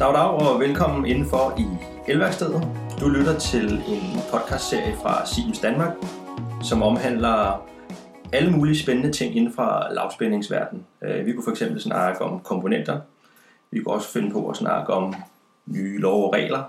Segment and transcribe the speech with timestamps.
[0.00, 1.66] Dag dag og velkommen indenfor i
[2.08, 2.68] Elværkstedet.
[3.00, 5.96] Du lytter til en podcastserie fra Siemens Danmark,
[6.62, 7.66] som omhandler
[8.32, 10.86] alle mulige spændende ting inden for lavspændingsverdenen.
[11.02, 13.00] Øh, vi kunne for eksempel snakke om komponenter.
[13.70, 15.14] Vi kunne også finde på at snakke om
[15.66, 16.62] nye lov og regler.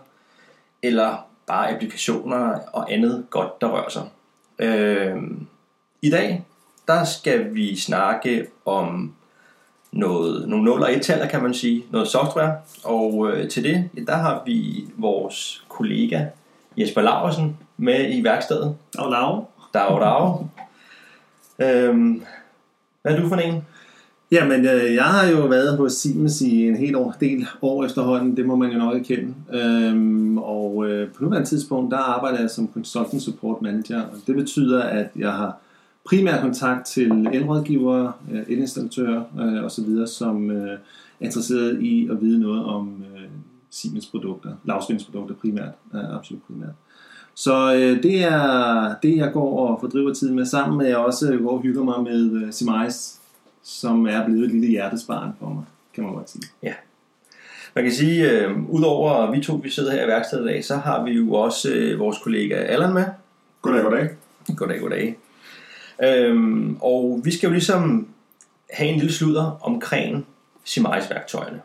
[0.83, 4.03] Eller bare applikationer og andet godt, der rører sig.
[4.59, 5.17] Øh,
[6.01, 6.45] I dag,
[6.87, 9.13] der skal vi snakke om
[9.91, 12.55] noget, nogle 0 og 1 taller kan man sige, noget software.
[12.83, 16.25] Og øh, til det, ja, der har vi vores kollega
[16.77, 18.75] Jesper Laversen med i værkstedet.
[18.97, 19.47] Og lav.
[19.73, 20.47] Dag, dag.
[21.59, 22.23] Øhm,
[23.01, 23.65] hvad er du for en?
[24.31, 28.37] Jamen, øh, jeg har jo været hos Siemens i en helt år, del år efterhånden,
[28.37, 29.33] det må man jo nok erkende.
[29.53, 34.35] Øhm, og øh, på nuværende tidspunkt, der arbejder jeg som Consultant Support Manager, og det
[34.35, 35.57] betyder, at jeg har
[36.05, 40.77] primær kontakt til elrådgivere, øh, elinstallatører øh, osv., som øh, er
[41.19, 43.21] interesseret i at vide noget om øh,
[43.69, 46.73] Siemens produkter, lavspændingsprodukter primært, øh, absolut primært.
[47.35, 50.99] Så øh, det er det, jeg går og fordriver tid med, sammen med at jeg
[50.99, 53.19] også går og hygger mig med øh, Simais,
[53.63, 55.63] som er blevet et lille hjertesbarn for mig,
[55.93, 56.43] kan man godt sige.
[57.75, 60.65] Man kan sige, øh, udover at vi to vi sidder her i værkstedet i dag,
[60.65, 63.05] så har vi jo også øh, vores kollega Allan med.
[63.61, 64.09] Goddag, goddag.
[64.57, 65.17] Goddag, goddag.
[66.03, 68.07] Øhm, og vi skal jo ligesom
[68.73, 70.27] have en lille sludder omkring
[70.63, 71.61] Simais-værktøjerne.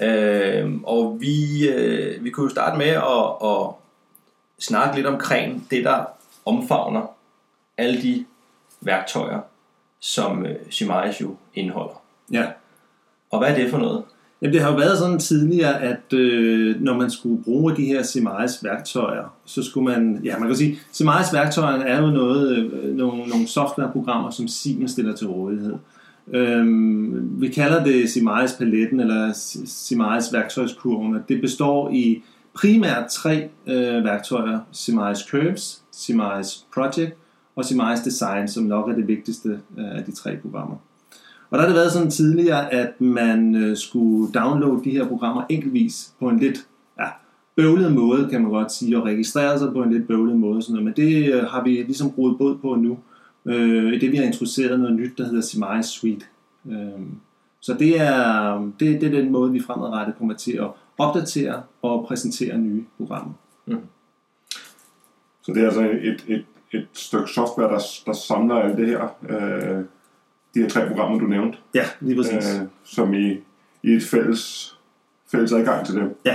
[0.00, 3.74] Øhm, og vi, øh, vi kunne jo starte med at, at
[4.58, 6.04] snakke lidt omkring det, der
[6.44, 7.06] omfavner
[7.78, 8.26] alle de
[8.80, 9.40] værktøjer,
[10.00, 12.02] som øh, Simais jo indeholder.
[12.32, 12.46] Ja.
[13.30, 14.04] Og hvad er det for noget?
[14.42, 18.02] Jamen, det har jo været sådan tidligere, at øh, når man skulle bruge de her
[18.02, 22.96] Simais værktøjer, så skulle man, ja man kan sige, Simais værktøjerne er jo noget, øh,
[22.96, 25.74] nogle, nogle softwareprogrammer, som Siemens stiller til rådighed.
[26.32, 29.32] Øhm, vi kalder det Simais paletten eller
[29.64, 32.22] Simais værktøjskurven, og det består i
[32.54, 37.16] primært tre øh, værktøjer, Simais Curves, Simais Project
[37.56, 39.48] og Simais Design, som nok er det vigtigste
[39.78, 40.76] øh, af de tre programmer.
[41.50, 45.44] Og der har det været sådan tidligere, at man øh, skulle downloade de her programmer
[45.48, 46.66] enkeltvis på en lidt
[46.98, 47.06] ja,
[47.56, 50.62] bøvlet måde, kan man godt sige, og registrere sig på en lidt bøvlet måde.
[50.62, 50.84] Sådan noget.
[50.84, 52.98] Men det øh, har vi ligesom brugt båd på nu,
[53.46, 56.26] øh, i det vi har introduceret noget nyt, der hedder Simai Suite.
[56.70, 57.00] Øh,
[57.60, 62.04] så det er, det, det er den måde, vi fremadrettet kommer til at opdatere og
[62.08, 63.32] præsentere nye programmer.
[65.42, 69.08] Så det er altså et, et, et stykke software, der, der samler alt det her.
[69.28, 69.84] Øh,
[70.54, 71.58] de her tre programmer, du nævnte.
[71.74, 72.60] Ja, lige præcis.
[72.60, 73.36] Øh, som i,
[73.82, 74.74] i et fælles,
[75.30, 76.16] fælles adgang til dem.
[76.24, 76.34] Ja.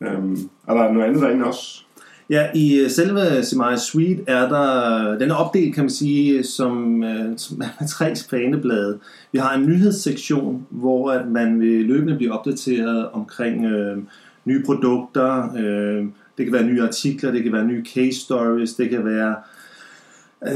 [0.00, 1.82] Øhm, er der noget andet derinde også?
[2.30, 7.04] Ja, i øh, selve Simai Suite er der, den er opdelt, kan man sige, som,
[7.04, 8.98] øh, som med tre faneblade.
[9.32, 13.98] Vi har en nyhedssektion, hvor at man vil løbende blive opdateret omkring øh,
[14.44, 15.54] nye produkter.
[15.56, 16.04] Øh,
[16.38, 19.55] det kan være nye artikler, det kan være nye case stories, det kan være øh,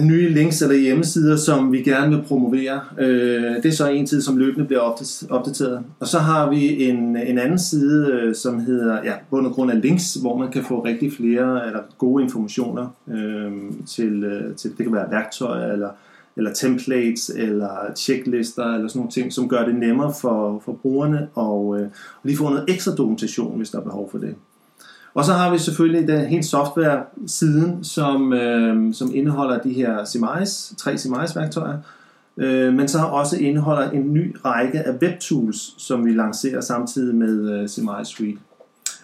[0.00, 2.80] nye links eller hjemmesider, som vi gerne vil promovere.
[2.98, 4.80] Øh, det er så en tid, som løbende bliver
[5.30, 5.84] opdateret.
[6.00, 9.70] Og så har vi en, en anden side, øh, som hedder ja, bund og grund
[9.70, 13.52] af links, hvor man kan få rigtig flere eller gode informationer øh,
[13.86, 15.90] til, øh, til, det kan være værktøjer eller
[16.36, 21.28] eller templates, eller checklister, eller sådan nogle ting, som gør det nemmere for, for brugerne
[21.34, 21.88] og øh,
[22.22, 24.34] lige få noget ekstra dokumentation, hvis der er behov for det.
[25.14, 30.74] Og så har vi selvfølgelig den helt software-siden, som, øh, som indeholder de her CMIs,
[30.78, 31.78] tre CMIs-værktøjer,
[32.36, 37.50] øh, men så også indeholder en ny række af webtools, som vi lancerer samtidig med
[37.50, 38.38] øh, CMI Suite.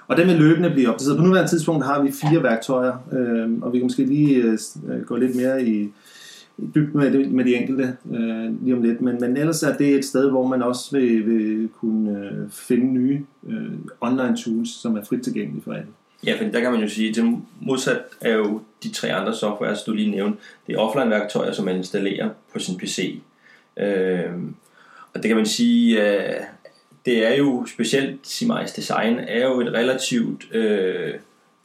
[0.08, 1.16] Og den vil løbende blive opdateret.
[1.18, 5.02] På nuværende tidspunkt har vi fire værktøjer, øh, og vi kan måske lige øh, øh
[5.02, 5.88] gå lidt mere i,
[6.58, 9.00] i dybden med, det, med de enkelte øh, lige om lidt.
[9.00, 12.86] Men, men ellers er det et sted, hvor man også vil, vil kunne øh, finde
[12.86, 15.86] nye øh, online tools, som er frit tilgængelige for alle.
[16.26, 17.24] Ja, for der kan man jo sige, at
[17.60, 21.76] modsat er jo de tre andre softwares, du lige nævnte, det er offline-værktøjer, som man
[21.76, 23.20] installerer på sin PC.
[23.76, 24.32] Øh,
[25.14, 26.34] og det kan man sige, øh,
[27.06, 31.14] det er jo specielt Simais Design, er jo et relativt øh,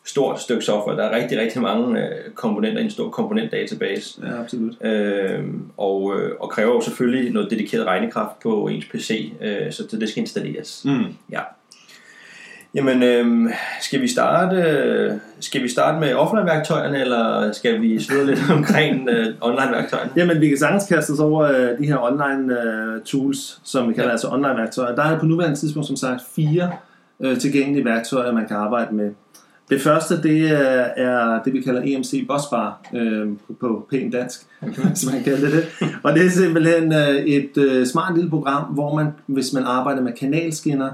[0.05, 0.97] stort stykke software.
[0.97, 4.21] Der er rigtig, rigtig mange øh, komponenter i en stor komponentdatabase.
[4.25, 4.85] Ja, absolut.
[4.85, 9.97] Øhm, og, øh, og kræver jo selvfølgelig noget dedikeret regnekraft på ens PC, øh, så
[9.99, 10.81] det skal installeres.
[10.85, 11.05] Mm.
[11.31, 11.39] Ja.
[12.75, 13.49] Jamen, øhm,
[13.81, 19.35] skal vi starte skal vi starte med offline-værktøjerne, eller skal vi slutte lidt omkring øh,
[19.41, 20.11] online-værktøjerne?
[20.15, 23.93] Jamen, vi kan sagtens kaste os over øh, de her online øh, tools, som vi
[23.93, 24.11] kalder ja.
[24.11, 24.95] altså online-værktøjer.
[24.95, 26.71] Der er på nuværende tidspunkt, som sagt, fire
[27.19, 29.11] øh, tilgængelige værktøjer, man kan arbejde med.
[29.71, 33.29] Det første, det er, er det, vi kalder EMC Busbar øh,
[33.59, 34.41] på, pænt dansk,
[34.87, 35.65] hvis man kalder det.
[36.03, 40.01] Og det er simpelthen øh, et øh, smart lille program, hvor man, hvis man arbejder
[40.01, 40.89] med kanalskinner,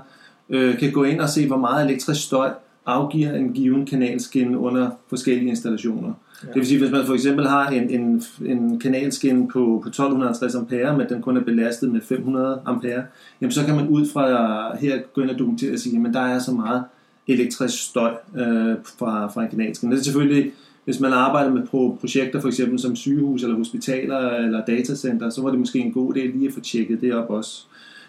[0.49, 2.49] øh, kan gå ind og se, hvor meget elektrisk støj
[2.85, 6.13] afgiver en given kanalskin under forskellige installationer.
[6.43, 6.47] Ja.
[6.47, 10.55] Det vil sige, hvis man for eksempel har en, en, en kanalskin på, på 1250
[10.55, 13.03] ampere, men den kun er belastet med 500 ampere,
[13.41, 16.21] jamen så kan man ud fra her gå ind og dokumentere og sige, at der
[16.21, 16.83] er så meget
[17.27, 19.91] elektrisk støj øh, fra, fra en kanalskin.
[19.91, 20.51] Det er selvfølgelig,
[20.85, 25.41] hvis man arbejder med pro- projekter for eksempel som sygehus eller hospitaler eller datacenter, så
[25.41, 27.65] var det måske en god idé lige at få tjekket det op også.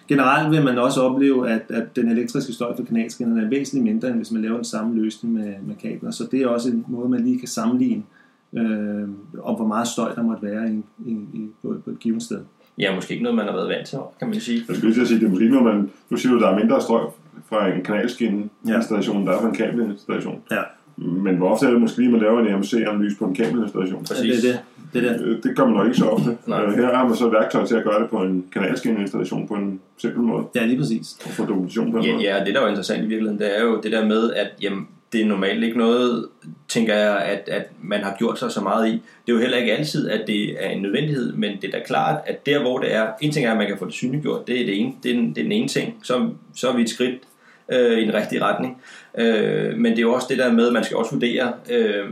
[0.09, 4.09] Generelt vil man også opleve, at, at den elektriske støj fra kanalskinnerne er væsentligt mindre,
[4.09, 6.11] end hvis man laver den samme løsning med, med kabler.
[6.11, 8.03] Så det er også en måde, man lige kan sammenligne
[8.53, 9.09] øh,
[9.43, 12.41] om, hvor meget støj der måtte være i, i, i, på, på et givet sted.
[12.79, 14.63] Ja, måske ikke noget, man har været vant til, kan man sige.
[14.69, 15.91] Jeg skulle lige sige, det er måske ikke noget, man...
[16.11, 17.07] Nu siger du, der er mindre strøm
[17.49, 19.31] fra en kanalskin installation, ja.
[19.31, 20.43] der er fra en kabelinstallation.
[20.51, 20.63] Ja.
[20.97, 24.07] Men hvor ofte er det måske lige, man laver en EMC-analyse på en kabelinstallation?
[24.11, 24.61] Ja, det er det.
[24.93, 25.45] Det, er det.
[25.45, 26.37] Det gør man nok ikke så ofte.
[26.47, 26.65] Nej.
[26.65, 29.55] Øh, her har man så et værktøj til at gøre det på en kanalskinneinstallation på
[29.55, 30.45] en simpel måde.
[30.55, 31.17] Ja, lige præcis.
[31.25, 32.25] Og få dokumentation på ja, måde.
[32.25, 34.51] ja, det der er jo interessant i virkeligheden, det er jo det der med, at
[34.63, 36.27] jamen, det er normalt ikke noget,
[36.69, 38.93] tænker jeg, at, at man har gjort sig så meget i.
[38.93, 41.85] Det er jo heller ikke altid, at det er en nødvendighed, men det er da
[41.87, 44.47] klart, at der hvor det er, en ting er, at man kan få det synliggjort,
[44.47, 46.77] det er, det ene, det er, den, det er den ene ting, så, så er
[46.77, 47.15] vi et skridt
[47.73, 48.83] øh, i den rigtige retning.
[49.19, 52.07] Øh, men det er jo også det der med, at man skal også vurdere, øh,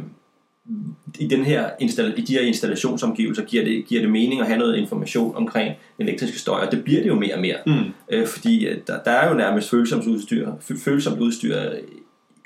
[1.18, 4.58] i, den her install- i de her installationsomgivelser giver det, giver det mening at have
[4.58, 7.56] noget information omkring elektriske støj, og det bliver det jo mere og mere.
[7.66, 7.92] Mm.
[8.10, 10.50] Øh, fordi der, der er jo nærmest følsomt udstyr,
[10.84, 11.56] følsomt udstyr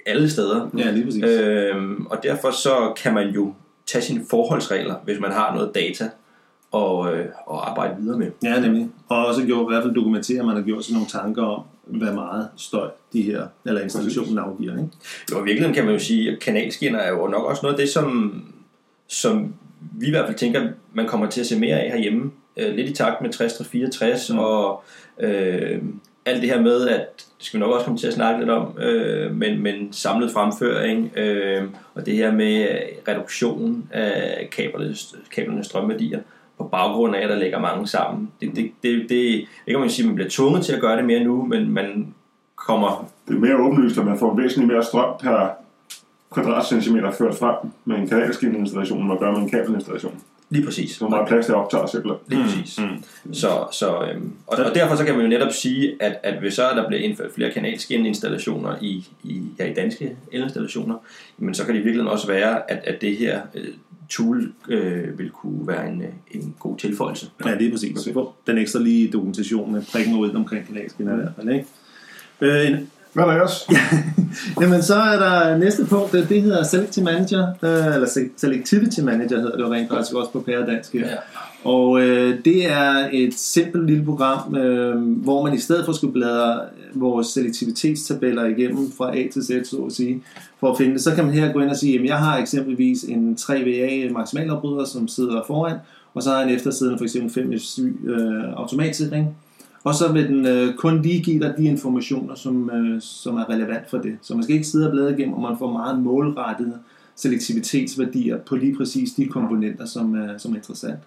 [0.06, 0.70] alle steder.
[0.78, 1.24] Ja, lige præcis.
[1.24, 3.54] Øhm, og derfor så kan man jo
[3.86, 6.10] tage sine forholdsregler, hvis man har noget data
[6.72, 8.30] og, øh, og arbejde videre med.
[8.42, 8.88] Ja, nemlig.
[9.08, 11.62] Og også gjort, i hvert fald dokumentere, at man har gjort sådan nogle tanker om,
[11.84, 14.72] hvad meget støj de her, eller installationen afgiver.
[14.72, 14.88] Ikke?
[15.32, 17.80] Jo, i virkeligheden kan man jo sige, at kanalskinner er jo nok også noget af
[17.80, 18.42] det, som,
[19.08, 22.30] som vi i hvert fald tænker, man kommer til at se mere af herhjemme.
[22.56, 24.38] Øh, lidt i takt med 60-64 mm.
[24.38, 24.82] og
[25.20, 25.82] øh,
[26.26, 28.50] alt det her med, at det skal vi nok også komme til at snakke lidt
[28.50, 31.62] om, øh, men, men samlet fremføring øh,
[31.94, 32.68] og det her med
[33.08, 36.20] reduktion af kablernes, kablernes strømværdier
[36.58, 38.30] på baggrund af, at der ligger mange sammen.
[38.40, 40.96] Det, det, det, det ikke kan man sige, at man bliver tvunget til at gøre
[40.96, 42.14] det mere nu, men man
[42.56, 43.10] kommer...
[43.28, 45.48] Det er mere åbenlyst, at man får væsentligt mere strøm per
[46.32, 50.20] kvadratcentimeter ført frem med en kanalskinneinstallation, end man gør med en kabelinstallation.
[50.50, 50.90] Lige præcis.
[50.90, 52.20] Så meget plads til optager simpelthen.
[52.28, 52.78] Lige præcis.
[52.78, 52.84] Mm.
[53.24, 53.34] Mm.
[53.34, 56.54] Så, så, øhm, og, og derfor så kan man jo netop sige, at, at hvis
[56.54, 60.94] så der bliver indført flere kanalskininstallationer i, i, ja, i danske elinstallationer,
[61.38, 63.68] men så kan det virkelig også være, at, at det her øh,
[64.08, 67.26] tool øh, vil kunne være en, en god tilføjelse.
[67.46, 68.08] Ja, lige præcis.
[68.46, 71.48] Den ekstra lige dokumentation med prikken ud omkring kanalskinner i hvert fald.
[71.48, 71.66] Ikke?
[72.40, 73.76] Øh, en, hvad er der også?
[74.60, 79.36] Jamen så er der næste punkt, det, det hedder Selective Manager, øh, eller Selectivity Manager
[79.36, 80.94] hedder det jo rent faktisk også på pæredansk.
[80.94, 81.06] Ja.
[81.64, 86.12] Og øh, det er et simpelt lille program, øh, hvor man i stedet for skulle
[86.12, 86.60] bladre
[86.94, 90.22] vores selektivitetstabeller igennem fra A til Z, så at sige,
[90.60, 92.38] for at finde det, så kan man her gå ind og sige, at jeg har
[92.38, 95.76] eksempelvis en 3VA maksimalopbryder, som sidder foran,
[96.14, 97.52] og så har jeg en eftersiden for eksempel 5
[98.10, 99.36] øh, automatsikring.
[99.84, 103.50] Og så vil den øh, kun lige give dig de informationer, som, øh, som er
[103.50, 104.18] relevant for det.
[104.22, 106.78] Så man skal ikke sidde og bladre igennem, og man får meget målrettede
[107.16, 110.98] selektivitetsværdier på lige præcis de komponenter, som er, som er interessant.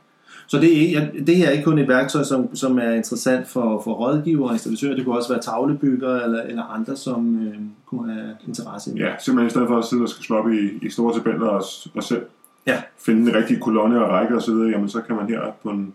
[0.48, 3.82] Så det, er, det her er ikke kun et værktøj, som, som er interessant for,
[3.84, 4.96] for rådgiver og installatører.
[4.96, 7.56] Det kunne også være tavlebyggere eller, eller andre, som øh,
[7.86, 9.00] kunne have interesse i det.
[9.00, 11.48] Ja, simpelthen i stedet for at sidde og skal slå op i, i store tabeller
[11.48, 11.64] og,
[11.96, 12.22] og selv
[12.68, 12.82] ja.
[12.98, 15.94] finde den rigtige kolonne og række osv., jamen så kan man her på en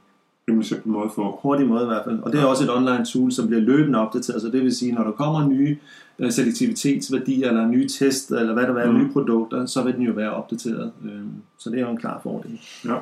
[0.48, 1.38] rimelig simpel måde få.
[1.42, 2.18] Hurtig måde i hvert fald.
[2.22, 4.42] Og det er også et online tool, som bliver løbende opdateret.
[4.42, 5.76] Så det vil sige, når der kommer nye
[6.18, 8.98] øh, selektivitetsværdier, eller nye test, eller hvad der er, mm.
[8.98, 10.92] nye produkter, så vil den jo være opdateret.
[11.04, 11.20] Øh,
[11.58, 12.60] så det er jo en klar fordel.
[12.84, 12.94] Ja.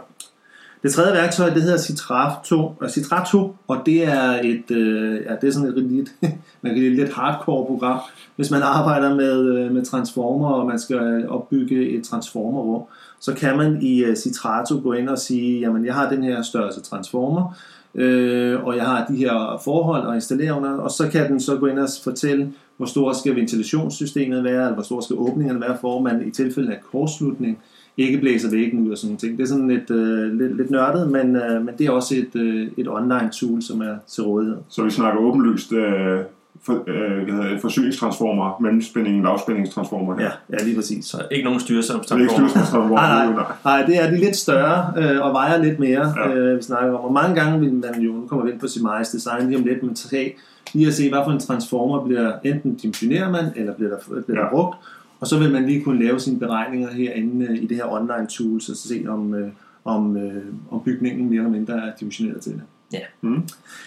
[0.86, 5.34] Det tredje værktøj, det hedder Citrato, uh, øh, Citrato og det er et, øh, ja,
[5.40, 6.08] det er sådan et lidt,
[6.62, 8.00] man kan lidt hardcore program,
[8.36, 12.82] hvis man arbejder med, øh, med transformer, og man skal øh, opbygge et transformerrum,
[13.20, 16.42] så kan man i uh, Citrato gå ind og sige, jamen jeg har den her
[16.42, 17.56] størrelse transformer,
[17.94, 21.56] øh, og jeg har de her forhold og installere under, og så kan den så
[21.56, 25.78] gå ind og fortælle, hvor stor skal ventilationssystemet være, eller hvor stor skal åbningerne være,
[25.80, 27.58] for man i tilfælde af kortslutning,
[27.96, 29.38] ikke blæser væggen ud og sådan noget.
[29.38, 32.40] Det er sådan lidt, øh, lidt, lidt nørdet, men, øh, men det er også et,
[32.40, 34.56] øh, et online tool, som er til rådighed.
[34.68, 36.20] Så vi snakker åbenlyst øh,
[36.62, 40.24] for, øh, hvad hedder det, forsyningstransformer, mellemspænding, lavspændingstransformer her.
[40.24, 41.04] Ja, ja, lige præcis.
[41.04, 42.94] Så ikke nogen styrelsestransformer.
[42.94, 46.34] nej, nej, nej, det er de lidt større øh, og vejer lidt mere, ja.
[46.34, 47.04] øh, vi snakker om.
[47.04, 49.64] Og mange gange vil man jo, nu kommer vi ind på Simais design lige om
[49.64, 50.34] lidt, men tage
[50.74, 54.40] lige at se, hvad for en transformer bliver enten dimensionerer man, eller bliver der, bliver
[54.40, 54.44] ja.
[54.44, 54.76] der brugt,
[55.20, 58.60] og så vil man lige kunne lave sine beregninger herinde i det her online tool,
[58.60, 59.48] så se om, øh,
[59.84, 62.62] om, øh, om bygningen mere eller mindre er dimensioneret til det.
[62.92, 63.00] Ja.
[63.20, 63.42] Mm.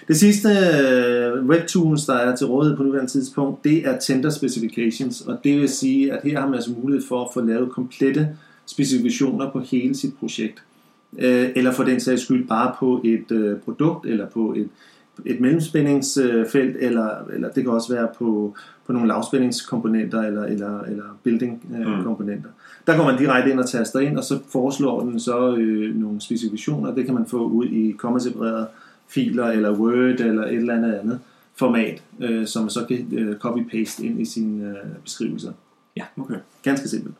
[0.07, 5.21] Det sidste øh, webtools, der er til rådighed på nuværende tidspunkt, det er Tender Specifications,
[5.21, 8.29] og det vil sige, at her har man altså mulighed for at få lavet komplette
[8.65, 10.63] specifikationer på hele sit projekt.
[11.17, 14.69] Øh, eller for den sags skyld bare på et øh, produkt, eller på et,
[15.25, 18.55] et mellemspændingsfelt, eller, eller det kan også være på,
[18.89, 22.49] på nogle lavspændingskomponenter, eller, eller, eller building-komponenter.
[22.87, 26.21] Der går man direkte ind og taster ind, og så foreslår den så øh, nogle
[26.21, 26.93] specifikationer.
[26.93, 28.67] Det kan man få ud i kommaseparerede
[29.07, 31.19] filer, eller Word, eller et eller andet andet
[31.55, 35.51] format, øh, som man så kan øh, copy-paste ind i sine øh, beskrivelser.
[36.17, 36.35] Okay.
[36.63, 37.15] Ganske simpelt.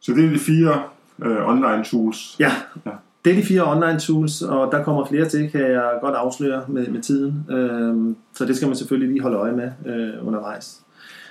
[0.00, 0.82] Så det er de fire
[1.22, 2.36] øh, online tools.
[2.40, 2.52] Ja,
[2.86, 2.90] Ja.
[3.24, 6.64] det er de fire online tools, og der kommer flere til, kan jeg godt afsløre
[6.68, 7.46] med, med tiden.
[7.50, 10.80] Øhm, så det skal man selvfølgelig lige holde øje med øh, undervejs.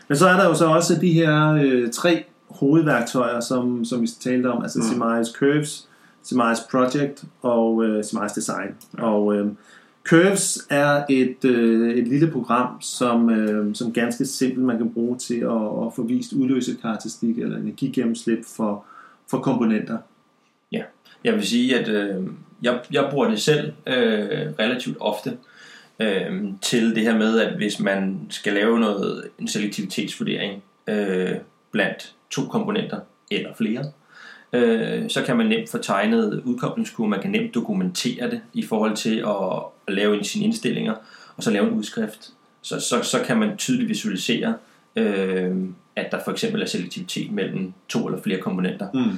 [0.07, 4.07] Men så er der jo så også de her øh, tre hovedværktøjer, som, som vi
[4.07, 4.85] talte om, altså Mm.
[4.85, 5.87] Semi's Curves,
[6.23, 8.75] Semi's Project og øh, Semi's Design.
[8.97, 9.47] Og øh,
[10.03, 15.17] Curves er et, øh, et lille program, som, øh, som ganske simpelt man kan bruge
[15.17, 18.85] til at, at få vist udløsekarakteristik eller energigennemslip for,
[19.29, 19.97] for komponenter.
[21.25, 22.23] Jeg vil sige, at øh,
[22.61, 25.37] jeg, jeg bruger det selv øh, relativt ofte
[25.99, 31.31] øh, til det her med, at hvis man skal lave noget en selektivitetsvurdering øh,
[31.71, 32.99] blandt to komponenter
[33.31, 33.91] eller flere,
[34.53, 38.95] øh, så kan man nemt få tegnet udkoblingskurve, man kan nemt dokumentere det i forhold
[38.95, 40.93] til at, at lave sine indstillinger,
[41.37, 42.29] og så lave en udskrift.
[42.61, 44.55] Så, så, så kan man tydeligt visualisere,
[44.95, 45.55] øh,
[45.95, 48.87] at der for eksempel er selektivitet mellem to eller flere komponenter.
[48.93, 49.17] Mm.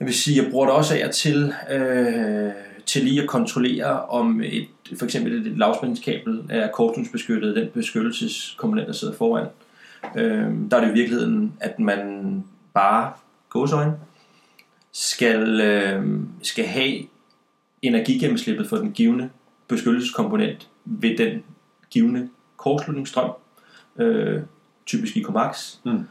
[0.00, 2.50] Jeg vil sige, jeg bruger det også af og til, øh,
[2.90, 4.68] til lige at kontrollere, om et,
[4.98, 9.46] for eksempel et lavspændingskabel er kortslutningsbeskyttet, den beskyttelseskomponent, der sidder foran.
[10.16, 12.44] Øh, der er det i virkeligheden, at man
[12.74, 13.12] bare,
[13.48, 13.94] gåsøjne,
[14.92, 17.02] skal, øh, skal have
[17.82, 19.30] energigennemslippet for den givende
[19.68, 21.42] beskyttelseskomponent ved den
[21.90, 23.30] givende kortslutningsstrøm,
[23.98, 24.42] øh,
[24.86, 25.76] typisk i Comax.
[25.84, 26.04] Mm.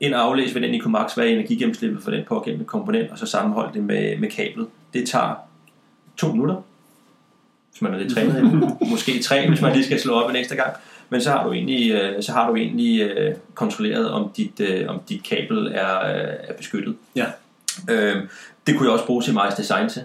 [0.00, 3.18] Ind og aflæse ved den i Comax, hvad er energigennemslippet for den pågældende komponent, og
[3.18, 4.66] så sammenholde det med, med kablet.
[4.92, 5.34] Det tager
[6.16, 6.56] to minutter,
[7.70, 8.52] hvis man er lidt trænet.
[8.90, 10.72] Måske tre, hvis man lige skal slå op en ekstra gang.
[11.08, 14.88] Men så har du egentlig, øh, så har du egentlig øh, kontrolleret, om dit, øh,
[14.88, 15.98] om dit kabel er,
[16.48, 16.96] er beskyttet.
[17.16, 17.26] Ja.
[17.90, 18.16] Øh,
[18.66, 20.02] det kunne jeg også bruge til Mice Design til.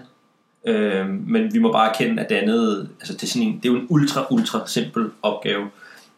[0.64, 3.68] Øh, men vi må bare erkende, at det andet, altså det er, sådan en, det
[3.68, 5.70] er jo en ultra, ultra simpel opgave.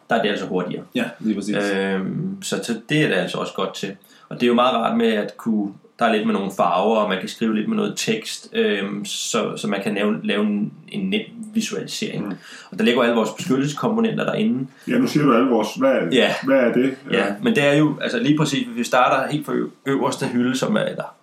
[0.09, 0.83] Der er det altså hurtigere.
[0.95, 1.55] Ja, lige præcis.
[1.55, 3.95] Øhm, så, så det er det altså også godt til.
[4.29, 6.97] Og det er jo meget rart med at kunne, der er lidt med nogle farver,
[6.97, 10.43] og man kan skrive lidt med noget tekst, øhm, så, så man kan lave, lave
[10.43, 11.21] en, en nem
[11.53, 12.25] visualisering.
[12.27, 12.33] Mm.
[12.71, 14.67] Og der ligger alle vores beskyttelseskomponenter derinde.
[14.87, 15.67] Ja, nu siger du alle vores...
[15.77, 16.33] Hvad, Ja.
[16.45, 16.95] hvad er det?
[17.11, 19.53] Ja, men det er jo, altså lige præcis, hvis vi starter helt fra
[19.85, 21.15] øverste hylde, som er der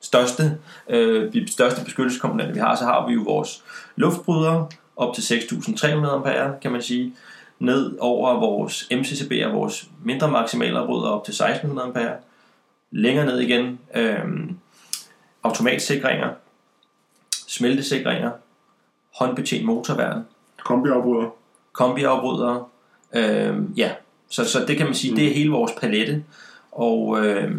[0.00, 0.58] største,
[0.90, 3.64] øh, de største beskyttelseskomponenter, vi har, så har vi jo vores
[3.96, 4.66] luftbrydere
[4.96, 7.14] op til 6.300 ampere, kan man sige.
[7.58, 12.12] Ned over vores MCCB'er, vores mindre maksimalafbrydere op til 1.600 ampere.
[12.90, 14.18] Længere ned igen, øh,
[15.42, 16.28] automatsikringer,
[17.30, 18.30] smeltesikringer,
[19.14, 20.24] håndbetjent motorværn,
[20.64, 21.30] Kombiafbryder.
[21.72, 22.64] kombiafbrydere.
[23.14, 23.92] Øh, ja,
[24.28, 25.16] så, så det kan man sige, mm.
[25.16, 26.24] det er hele vores palette,
[26.72, 27.52] og øh,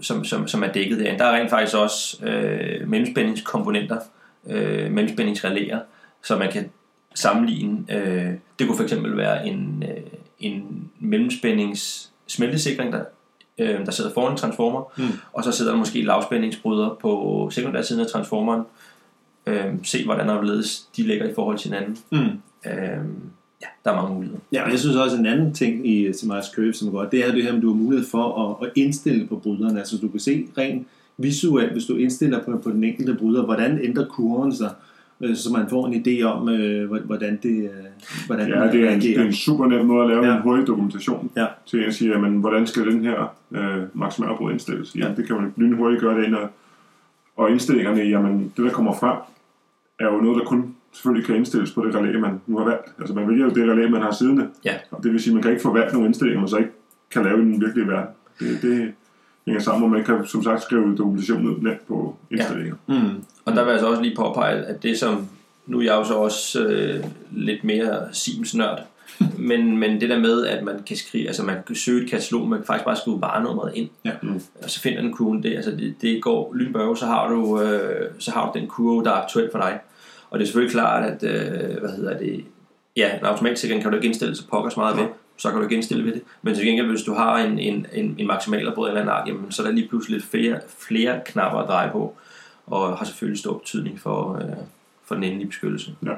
[0.00, 1.18] som, som, som er dækket derinde.
[1.18, 4.00] Der er rent faktisk også øh, mellemspændingskomponenter,
[4.46, 5.80] øh, mellemspændingsrelæer,
[6.22, 6.70] så man kan
[7.14, 7.84] sammenligne.
[7.90, 10.02] Øh, det kunne fx være en, øh,
[10.38, 13.04] en mellemspændings smeltesikring, der,
[13.58, 15.04] øh, der sidder foran transformer, Mm.
[15.32, 18.62] og så sidder der måske lavspændingsbryder på sekundær siden af transformeren.
[19.46, 21.98] Øh, se hvordan og hvorledes de ligger i forhold til hinanden.
[22.12, 22.18] Mm.
[22.70, 23.04] Øh,
[23.62, 24.40] ja, der er mange muligheder.
[24.52, 27.26] Ja, og jeg synes også, en anden ting i Semi's Curve, som er godt, det
[27.26, 29.78] er det her, at du har mulighed for at, at indstille på bryderne.
[29.78, 30.86] Altså du kan se rent
[31.18, 34.70] visuelt, hvis du indstiller på, på den enkelte bryder, hvordan ændrer kurven sig,
[35.20, 37.70] øh, så man får en idé om, øh, hvordan det øh,
[38.26, 40.36] hvordan Ja, det er, en, det er en super nem måde at lave Ja.
[40.36, 41.30] en hurtig dokumentation.
[41.36, 41.46] Ja.
[41.66, 44.96] Til at sige, jamen, hvordan skal den her øh, maksimalbrud indstilles?
[44.96, 45.06] Ja.
[45.08, 45.14] Ja.
[45.14, 46.48] Det kan man lynhurtigt gøre det ind, og,
[47.36, 49.16] og indstillingerne, jamen, det der kommer frem,
[49.98, 52.92] er jo noget, der kun selvfølgelig kan indstilles på det relæ, man nu har valgt.
[52.98, 54.46] Altså man vælger jo det relæ, man har siddende.
[54.64, 54.74] Ja.
[54.90, 56.70] Og det vil sige, at man kan ikke få valgt nogle indstillinger, man så ikke
[57.10, 58.10] kan lave i den virkelige verden.
[58.40, 58.92] Det, det
[59.48, 62.74] hænger sammen, og man kan som sagt skrive dokumentation ud nemt på indstillinger.
[62.86, 63.24] Mm.
[63.44, 65.26] Og der vil jeg altså også lige påpege, at det som,
[65.66, 68.78] nu er jeg jo så også øh, lidt mere Sims-nørd,
[69.50, 72.48] men, men det der med, at man kan skrive, altså man kan søge et katalog,
[72.48, 74.12] man kan faktisk bare skrive varenummeret ind, Ja.
[74.22, 74.40] Mm.
[74.62, 78.10] og så finder den kurven det, altså det, det går lynbørge, så har du, øh,
[78.18, 79.78] så har du den kurve, der er aktuel for dig.
[80.30, 82.44] Og det er selvfølgelig klart, at, øh, hvad hedder det,
[82.96, 85.04] ja, en automatsikring kan du ikke indstille så pokkers meget ved,
[85.38, 86.22] så kan du ikke indstille ved det.
[86.42, 89.52] Men til gengæld, hvis du har en, en, en, en maksimalafbrud eller en art, jamen,
[89.52, 92.16] så er der lige pludselig lidt flere, flere knapper at dreje på,
[92.66, 94.56] og har selvfølgelig stor betydning for, øh,
[95.04, 95.94] for den endelige beskyttelse.
[96.06, 96.12] Ja.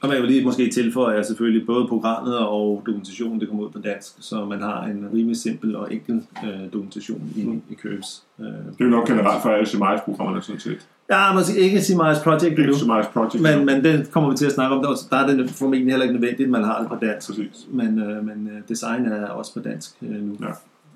[0.00, 3.70] Og man vil lige måske tilføje, at selvfølgelig både programmet og dokumentationen, det kommer ud
[3.70, 7.62] på dansk, så man har en rimelig simpel og enkel øh, dokumentation i, Mm.
[7.70, 8.22] i Curves.
[8.40, 8.46] Øh.
[8.46, 10.88] Det er jo nok generelt for alle CMIS-programmerne sådan set.
[11.10, 13.40] Ja, måske ikke CMIS Project er ikke CMIS Project.
[13.42, 14.82] men, men det kommer vi til at snakke om.
[14.82, 17.28] Der, der er det formentlig heller ikke nødvendigt, at man har det på dansk.
[17.28, 17.66] Præcis.
[17.70, 20.36] Men, øh, men øh, design er også på dansk øh, nu.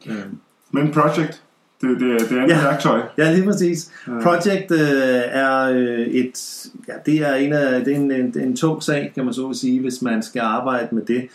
[0.07, 0.13] Ja.
[0.13, 0.25] Øh.
[0.71, 1.43] Men Project,
[1.83, 2.63] det, det, det er et Ja.
[2.65, 3.01] værktøj.
[3.19, 3.91] Ja, lige præcis.
[4.09, 4.13] Ja.
[4.23, 4.79] Project øh,
[5.27, 9.13] er øh, et, ja, det er en af, det er en, en, en tung sag,
[9.15, 11.29] kan man så sige, hvis man skal arbejde med det.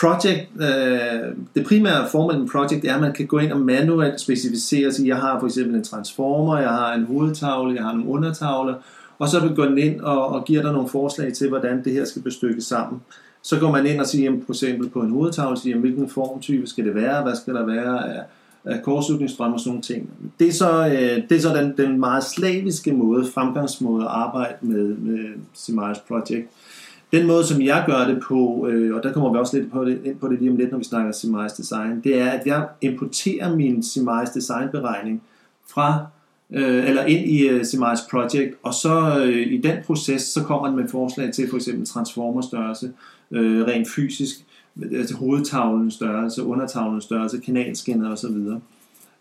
[0.00, 4.20] Project, øh, det primære formål med Project er, at man kan gå ind og manuelt
[4.20, 5.06] specificere sig.
[5.06, 8.74] Jeg har for eksempel en transformer, jeg har en hovedtavle, jeg har nogle undertavler,
[9.18, 12.04] og så går den ind og, og giver dig nogle forslag til, hvordan det her
[12.04, 13.00] skal bestykkes sammen.
[13.42, 16.84] Så går man ind og siger, for eksempel på en hovedtavle, siger, hvilken formtype skal
[16.84, 18.22] det være, hvad skal der være af,
[18.84, 20.10] kortslutningsstrøm og sådan nogle ting.
[20.38, 24.54] Det er så, øh, det er så den, den meget slaviske måde, fremgangsmåde at arbejde
[24.60, 26.48] med, med Similes Project.
[27.12, 29.84] Den måde, som jeg gør det på, øh, og der kommer vi også lidt på
[29.84, 32.46] det, ind på det lige om lidt, når vi snakker Similes Design, det er, at
[32.46, 35.22] jeg importerer min Similes Design beregning
[35.68, 36.06] fra
[36.52, 40.66] øh, eller ind i øh, Similes Project, og så øh, i den proces, så kommer
[40.66, 42.92] den med forslag til for eksempel transformerstørrelse,
[43.30, 44.45] øh, rent fysisk,
[44.92, 48.36] altså hovedtavlens størrelse, undertavlens størrelse, kanalskinner osv.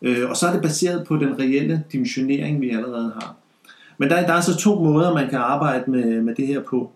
[0.01, 3.35] Øh, og så er det baseret på den reelle dimensionering, vi allerede har.
[3.97, 6.91] Men der, der er så to måder, man kan arbejde med, med det her på.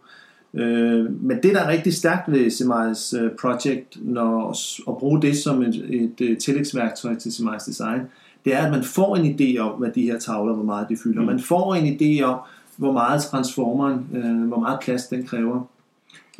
[0.53, 4.55] Øh, men det, der er rigtig stærkt ved Semiles øh, Project, når,
[4.89, 8.01] at bruge det som et, et, et tillægsværktøj til Semiles Design,
[8.45, 10.97] det er, at man får en idé om, hvad de her tavler, hvor meget de
[11.03, 11.21] fylder.
[11.21, 11.27] Mm.
[11.27, 12.39] Man får en idé om,
[12.77, 15.69] hvor meget transformeren, øh, hvor meget plads den kræver.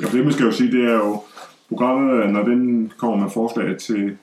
[0.02, 1.22] Ja, det man skal jo sige, det er jo,
[1.70, 4.18] programmet, når den kommer med forslag til,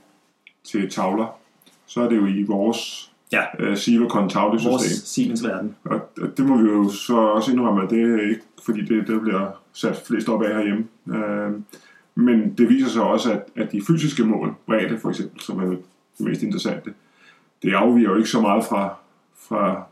[0.65, 1.39] til tavler,
[1.87, 3.75] så er det jo i vores Ja.
[3.75, 5.07] Silvercon Vores tavlesystem.
[5.07, 5.77] Siemens verden.
[5.85, 9.07] Og og det må vi jo så også indrømme, at det er ikke fordi det,
[9.07, 10.85] det bliver sat flest op af herhjemme.
[11.07, 11.61] Uh,
[12.15, 15.67] men det viser sig også, at, at de fysiske mål, bredde for eksempel, som er
[15.67, 15.79] det
[16.19, 16.93] mest interessante,
[17.63, 18.95] det afviger jo ikke så meget fra,
[19.49, 19.83] fra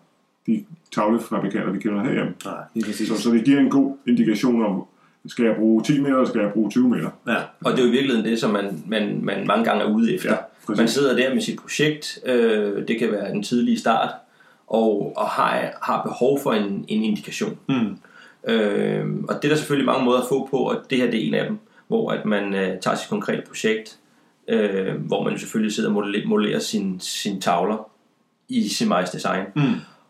[0.47, 2.35] de tavlefabrikanter, vi kender herhjemme.
[2.45, 3.09] Nej, præcis.
[3.09, 4.85] Så, så det giver en god indikation om,
[5.27, 7.11] skal jeg bruge 10 meter, eller skal jeg bruge 20 meter?
[7.27, 7.37] Ja.
[7.65, 10.15] Og det er jo i virkeligheden det, som man, man, man mange gange er ude
[10.15, 10.31] efter.
[10.31, 10.79] Ja, præcis.
[10.79, 14.11] man sidder der med sit projekt, øh, det kan være den tidlige start,
[14.67, 17.59] og, og har, har behov for en, en indikation.
[17.69, 17.97] Mm.
[18.53, 21.23] Øh, og det er der selvfølgelig mange måder at få på, og det her det
[21.23, 21.59] er en af dem,
[21.89, 23.99] hvor at man øh, tager sit konkrete projekt,
[24.49, 27.91] øh, hvor man selvfølgelig sidder og modellerer, modellerer sine sin tavler
[28.49, 29.63] i Semize Design, Mm.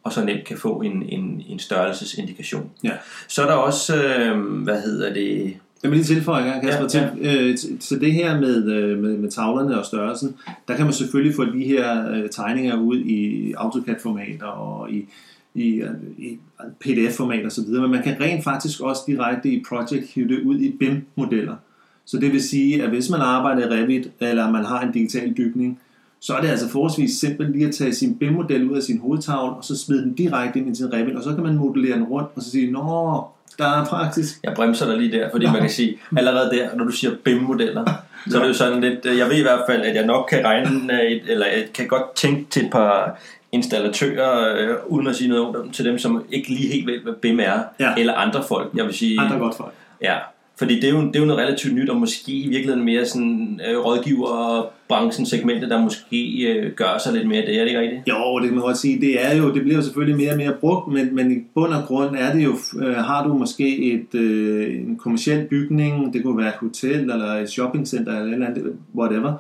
[0.05, 2.71] Og så nemt kan få en, en, en størrelsesindikation.
[2.85, 2.93] Ja.
[3.29, 7.11] Så er der også, øh, hvad hedder det, Jeg vil lige tilføje Kasper, Ja, ja,
[7.33, 10.37] til, øh, til, til det her med, øh, med, med tavlerne og størrelsen,
[10.69, 15.07] der kan man selvfølgelig få de her øh, tegninger ud i AutoCAD-formater og i,
[15.55, 15.83] i,
[16.19, 16.39] i
[16.81, 20.43] PDF-format og så videre, men man kan rent faktisk også direkte i Project hive det
[20.43, 21.57] ud i BIM-modeller.
[22.05, 25.35] Så det vil sige, at hvis man arbejder i Revit, eller man har en digital
[25.35, 25.81] bygning,
[26.27, 29.53] så er det altså forholdsvis simpelt lige at tage sin BIM-model ud af sin hovedtavle,
[29.57, 32.05] og så smide den direkte ind i sin Revit, og så kan man modellere den
[32.05, 33.25] rundt, og så sige, nå,
[33.59, 36.85] der er faktisk Jeg bremser dig lige der, fordi man kan sige, allerede der, når
[36.85, 37.85] du siger BIM-modeller,
[38.29, 40.27] så er det jo sådan lidt, øh, jeg ved i hvert fald, at jeg nok
[40.31, 43.19] kan regne, øh, et, eller jeg kan godt tænke til et par
[43.53, 46.99] installatører, øh, uden at sige noget om dem, til dem, som ikke lige helt ved,
[47.03, 47.95] hvad BIM er, Ja.
[47.99, 49.73] eller andre folk, jeg vil sige, andre godt folk.
[50.03, 50.15] ja,
[50.57, 53.07] fordi det er, jo, det er jo noget relativt nyt, og måske i virkeligheden mere
[53.07, 57.55] sådan øh, rådgiver og branchen segmentet, der måske øh, gør sig lidt mere af det,
[57.55, 58.03] er det ikke rigtigt?
[58.09, 59.01] Jo, det kan man godt sige.
[59.01, 61.73] Det er jo, det bliver jo selvfølgelig mere og mere brugt, men, men i bund
[61.73, 66.23] og grund er det jo, øh, har du måske et, øh, en kommersiel bygning, det
[66.23, 69.33] kunne være et hotel eller et shoppingcenter eller et eller andet, whatever,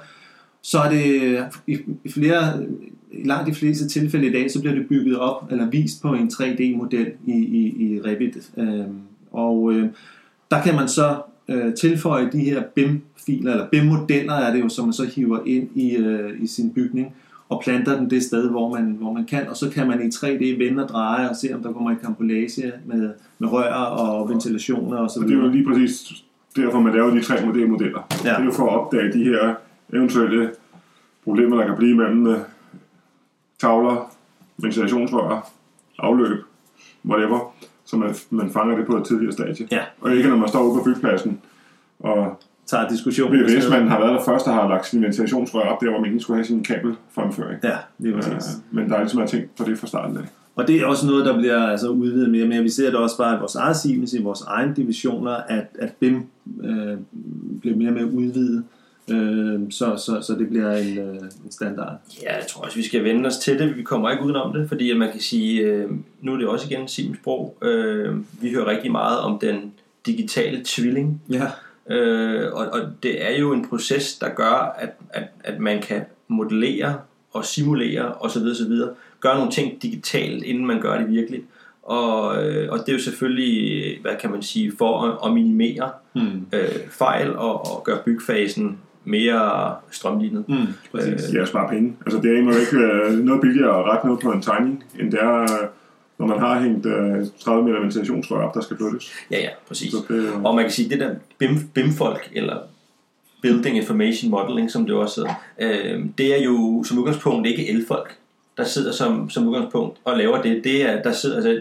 [0.63, 2.63] så er det øh, i, i flere,
[3.13, 6.09] i langt de fleste tilfælde i dag, så bliver det bygget op eller vist på
[6.09, 8.51] en 3D-model i, i, i Revit.
[8.57, 8.85] Øh,
[9.33, 9.89] og øh,
[10.51, 11.17] der kan man så
[11.49, 15.69] øh, tilføje de her BIM-filer, eller BIM-modeller er det jo, som man så hiver ind
[15.75, 17.15] i, øh, i sin bygning
[17.49, 20.09] og planter den det sted, hvor man, hvor man kan, og så kan man i
[20.09, 24.29] 3D vende og dreje og se, om der kommer en kampolage med, med rør og
[24.29, 25.57] ventilationer og så Og det er jo videre.
[25.57, 26.25] lige præcis
[26.57, 28.07] derfor, man laver de tre modelmodeller.
[28.25, 28.31] Ja.
[28.31, 29.55] Det er jo for at opdage de her
[29.93, 30.51] eventuelle
[31.25, 32.39] problemer, der kan blive mellem øh,
[33.61, 34.15] tavler,
[34.59, 35.51] ventilationsrør,
[35.99, 36.45] afløb,
[37.07, 37.55] whatever,
[37.85, 39.69] så man, man fanger det på et tidligere stadie.
[39.73, 39.81] Ja.
[40.01, 41.41] Og ikke når man står ude på byggepladsen,
[42.01, 43.41] og Tager diskussionen.
[43.41, 46.21] VVS-manden har været der først, og har lagt sin ventilationsrør op der, hvor man ikke
[46.21, 47.59] skulle have sin kabelfremføring.
[47.65, 48.33] Ja, lige præcis.
[48.33, 50.23] Øh, men der er ligesom at tænkt på det fra starten af.
[50.57, 52.63] Og det er også noget, der bliver altså udvidet mere og mere.
[52.63, 55.93] Vi ser det også bare i vores eget Siemens, i vores egne divisioner, at, at
[56.01, 56.27] BIM
[56.65, 56.97] øh,
[57.61, 58.65] bliver mere og mere udvidet.
[59.11, 61.15] Øh, så, så, så det bliver en, øh,
[61.45, 61.93] en standard.
[62.23, 63.77] Ja, jeg tror også, vi skal vende os til det.
[63.77, 65.91] Vi kommer ikke udenom det, fordi man kan sige, øh,
[66.21, 67.59] nu er det også igen Sims sprog.
[67.63, 69.73] Øh, vi hører rigtig meget om den
[70.07, 71.23] digitale tvilling.
[71.31, 71.47] Ja.
[71.95, 76.03] Øh, og, og det er jo en proces, der gør, at, at, at man kan
[76.29, 76.99] modellere
[77.33, 78.43] og simulere osv.
[78.43, 78.73] osv.
[79.21, 81.43] Gøre nogle ting digitalt, inden man gør det virkelig.
[81.83, 85.91] Og, øh, og det er jo selvfølgelig, hvad kan man sige, for at, at minimere
[86.17, 86.47] Mm.
[86.53, 90.45] øh, fejl og, og gøre bygfasen mere strømlignet.
[90.49, 91.23] Mm, præcis.
[91.23, 91.97] Det er også bare penge.
[92.07, 95.13] Altså det er imod ikke øh, noget billigere at rette noget på en tegning, end
[95.13, 95.69] det er, øh,
[96.19, 99.13] når man har hængt øh, 30 meter ventilationsrør op, der skal flyttes.
[99.31, 99.91] Ja, ja, præcis.
[99.91, 102.57] Så det, øh, Og man kan sige, det der BIM, BIM-folk, eller
[103.43, 108.17] Building Information Modeling, som det også hedder, øh, det er jo som udgangspunkt ikke elfolk,
[108.57, 110.65] der sidder som, som udgangspunkt og laver det.
[110.65, 111.61] Det er, der sidder, altså,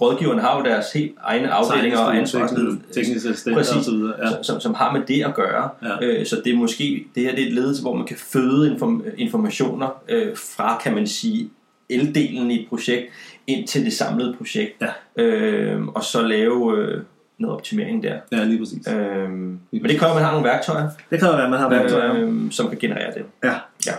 [0.00, 3.84] rådgiverne har jo deres helt egne afdelinger og ansvarsledere, tekniske assistenter og Præcis.
[3.84, 4.14] så videre.
[4.22, 4.42] Ja.
[4.42, 5.68] som, som, har med det at gøre.
[5.82, 6.06] Ja.
[6.06, 8.72] Øh, så det er måske, det her det er et led, hvor man kan føde
[8.72, 11.50] inform, informationer øh, fra, kan man sige,
[11.88, 13.06] eldelen i et projekt
[13.46, 14.82] ind til det samlede projekt.
[14.82, 15.22] Ja.
[15.22, 17.02] Øh, og så lave øh,
[17.38, 18.14] noget optimering der.
[18.32, 18.88] ja, lige præcis.
[18.88, 22.14] Øh, men det kræver, at man har nogle værktøjer, Det være, at man har værktøjer.
[22.16, 23.24] øh, som kan generere det.
[23.44, 23.54] Ja.
[23.86, 23.92] Ja.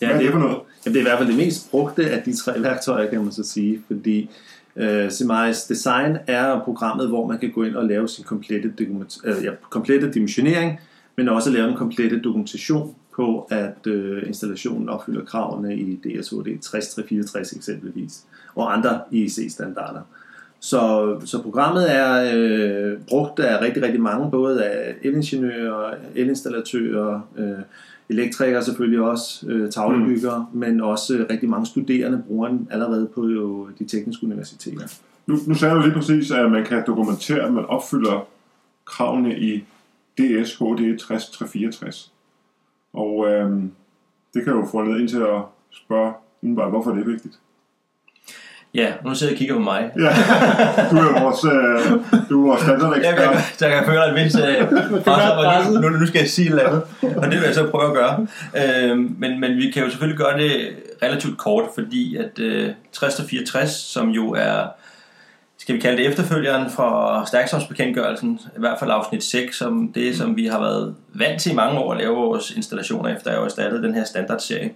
[0.00, 0.58] ja, hvad er det for noget?
[0.84, 3.32] Jamen, det er i hvert fald det mest brugte af de tre værktøjer, kan man
[3.32, 4.30] så sige, fordi
[4.76, 9.18] øh, Semize Design er programmet, hvor man kan gå ind og lave sin komplette, dokument,
[9.24, 10.80] øh, ja, komplette dimensionering,
[11.16, 17.52] men også lave en komplette dokumentation på, at øh, installationen opfylder kravene i DSHD 6364
[17.52, 20.00] eksempelvis, og andre IEC-standarder.
[20.60, 27.58] Så, så programmet er øh, brugt af rigtig, rigtig mange, både af elingeniører, elinstallatører, øh,
[28.08, 30.58] elektrikere selvfølgelig også, øh, tavlebyggere, mm.
[30.58, 34.86] men også øh, rigtig mange studerende bruger den allerede på jo, de tekniske universiteter.
[35.26, 38.28] Nu, nu sagde du lige præcis, at man kan dokumentere, at man opfylder
[38.84, 39.64] kravene i
[40.18, 42.12] DSHD 6364.
[42.94, 43.72] Og øhm,
[44.34, 45.40] det kan jo få ned ind til at
[45.72, 47.34] spørge umiddelbart, hvorfor det er vigtigt.
[48.74, 49.90] Ja, nu sidder jeg og kigger på mig.
[49.96, 50.08] Ja,
[50.90, 53.36] du er vores, øh, du er vores Jeg standardekspert.
[53.58, 54.44] så jeg kan føle et vist øh,
[55.66, 56.82] at nu, nu, nu skal jeg sige et eller andet.
[57.16, 58.26] Og det vil jeg så prøve at gøre.
[58.90, 63.70] Øh, men, men vi kan jo selvfølgelig gøre det relativt kort, fordi at øh, 6064,
[63.70, 64.66] som jo er,
[65.62, 70.36] skal vi kalde det efterfølgeren fra stærksomsbekendtgørelsen, i hvert fald afsnit 6, som det, som
[70.36, 73.48] vi har været vant til i mange år at lave vores installationer efter, har jo
[73.48, 74.72] startet den her standardserie.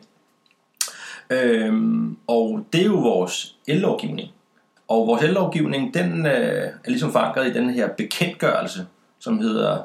[1.31, 4.29] Øhm, og det er jo vores el-lovgivning.
[4.88, 6.33] Og vores el-lovgivning, den øh,
[6.85, 8.87] er ligesom forankret i den her bekendtgørelse,
[9.20, 9.79] som hedder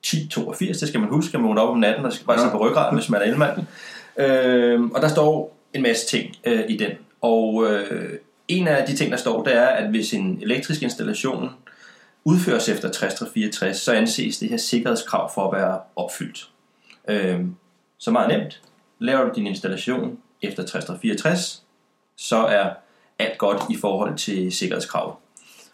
[0.00, 0.78] 1082.
[0.78, 2.46] Det skal man huske, man op om natten, og skal bare Ja.
[2.46, 3.58] se på ryggraden, hvis man er elmand.
[4.16, 6.90] Øhm, og der står en masse ting øh, i den.
[7.20, 8.10] Og øh,
[8.58, 11.50] en af de ting, der står, det er, at hvis en elektrisk installation
[12.24, 16.50] udføres efter 6364, så anses det her sikkerhedskrav for at være opfyldt.
[17.08, 17.54] Øhm,
[17.98, 18.62] så meget nemt.
[18.98, 21.62] Laver du din installation efter 6364,
[22.16, 22.70] så er
[23.18, 25.18] alt godt i forhold til sikkerhedskrav.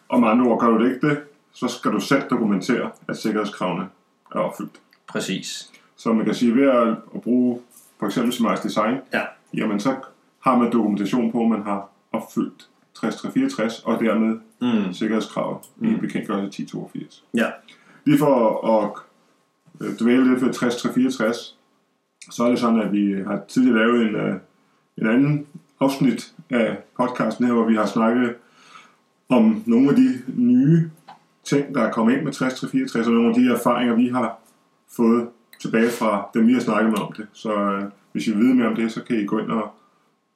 [0.09, 1.19] Og med andre ord, gør du det ikke det,
[1.55, 3.89] så skal du selv dokumentere, at sikkerhedskravene
[4.35, 4.73] er opfyldt.
[5.09, 5.71] Præcis.
[5.97, 7.61] Så man kan sige, ved at, at bruge
[7.99, 9.23] for eksempel Smiles Design, Ja.
[9.55, 9.95] jamen så
[10.41, 14.93] har man dokumentation på, at man har opfyldt 6364, og dermed Mm.
[14.93, 15.95] sikkerhedskravet mm.
[15.95, 17.25] i bekendtgørelse 1082.
[17.35, 17.47] Ja.
[18.05, 18.91] Lige for at
[19.81, 21.57] øh, dvæle lidt ved 6364,
[22.31, 24.35] så er det sådan, at vi har tidligere lavet en, øh,
[24.99, 25.47] en anden
[25.81, 28.35] afsnit af podcasten her, hvor vi har snakket
[29.29, 30.91] om nogle af de nye
[31.45, 34.39] ting, der er kommet ind med 60-64, og nogle af de erfaringer, vi har
[34.97, 35.29] fået
[35.61, 37.27] tilbage fra dem, vi har snakket med om det.
[37.33, 39.71] Så øh, hvis I vil vide mere om det, så kan I gå ind og,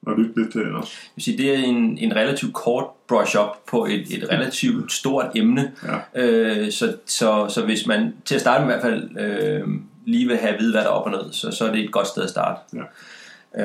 [0.05, 0.91] og lytte lidt til det også.
[1.03, 5.31] Jeg vil sige, det er en, en relativt kort brush-up på et, et relativt stort
[5.35, 5.71] emne.
[6.15, 6.23] Ja.
[6.23, 9.67] Øh, så, så, så hvis man til at starte med i hvert fald øh,
[10.05, 11.83] lige vil have at vide, hvad der er op og ned, så, så er det
[11.83, 12.59] et godt sted at starte.
[12.73, 12.83] Ja.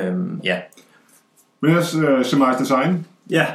[0.08, 0.60] Øhm, ja.
[1.60, 3.46] Men ellers, uh, Semize Design, Ja,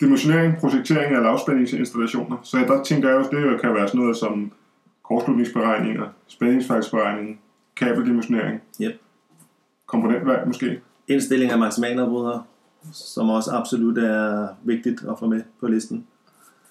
[0.00, 2.36] dimensionering, projektering af lavspændingsinstallationer.
[2.42, 4.52] Så der tænker jeg også, det kan være sådan noget som
[5.02, 7.40] kortslutningsberegninger, spændingsfejlsberegning,
[7.76, 9.00] kabeldimensionering, Yep.
[9.86, 10.80] komponentvalg måske.
[11.08, 12.42] Indstilling af maksimalafbrydere,
[12.92, 16.06] som også absolut er vigtigt at få med på listen.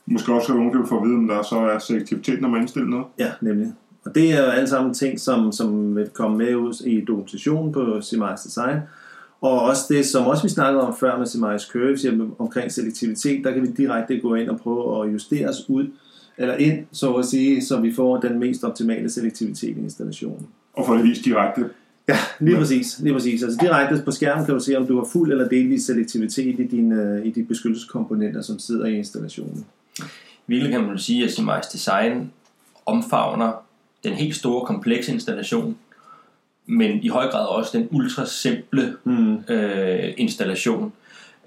[0.05, 3.05] Måske også kan få at vide, om der så er selektivitet, når man indstiller noget.
[3.19, 3.73] Ja, nemlig.
[4.05, 7.71] Og det er jo alle sammen ting, som, som vil komme med ud i dokumentationen
[7.71, 8.79] på Semize Design.
[9.41, 13.43] Og også det, som også vi snakkede om før med Semize Curves, jamen, omkring selektivitet,
[13.43, 15.87] der kan vi direkte gå ind og prøve at justere os ud,
[16.37, 20.47] eller ind, så at sige, så vi får den mest optimale selektivitet i installationen.
[20.73, 21.69] Og få det vist direkte.
[22.07, 22.99] Ja, lige præcis.
[22.99, 23.43] Lige præcis.
[23.43, 26.67] Altså direkte på skærmen kan du se, om du har fuld eller delvis selektivitet i
[26.67, 29.65] dine, i de beskyttelseskomponenter, som sidder i installationen.
[30.47, 32.31] Virkelig kan man sige, at Simize Design
[32.85, 33.51] omfavner
[34.03, 35.77] den helt store, komplekse installation,
[36.65, 39.33] men i høj grad også den ultra simple Mm.
[39.49, 40.93] øh, installation.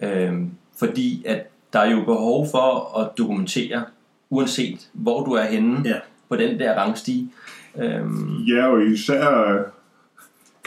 [0.03, 0.33] Øh,
[0.79, 3.85] fordi at der er jo behov for at dokumentere,
[4.31, 5.95] uanset hvor du er henne Ja.
[6.29, 7.31] på den der rangstige.
[7.79, 8.01] Øh,
[8.49, 9.57] Ja, og især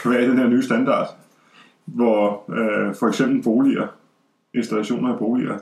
[0.06, 1.16] øh, kvæg den her nye standard,
[1.84, 3.86] hvor øh, for eksempel boliger,
[4.54, 5.58] installationer af boliger,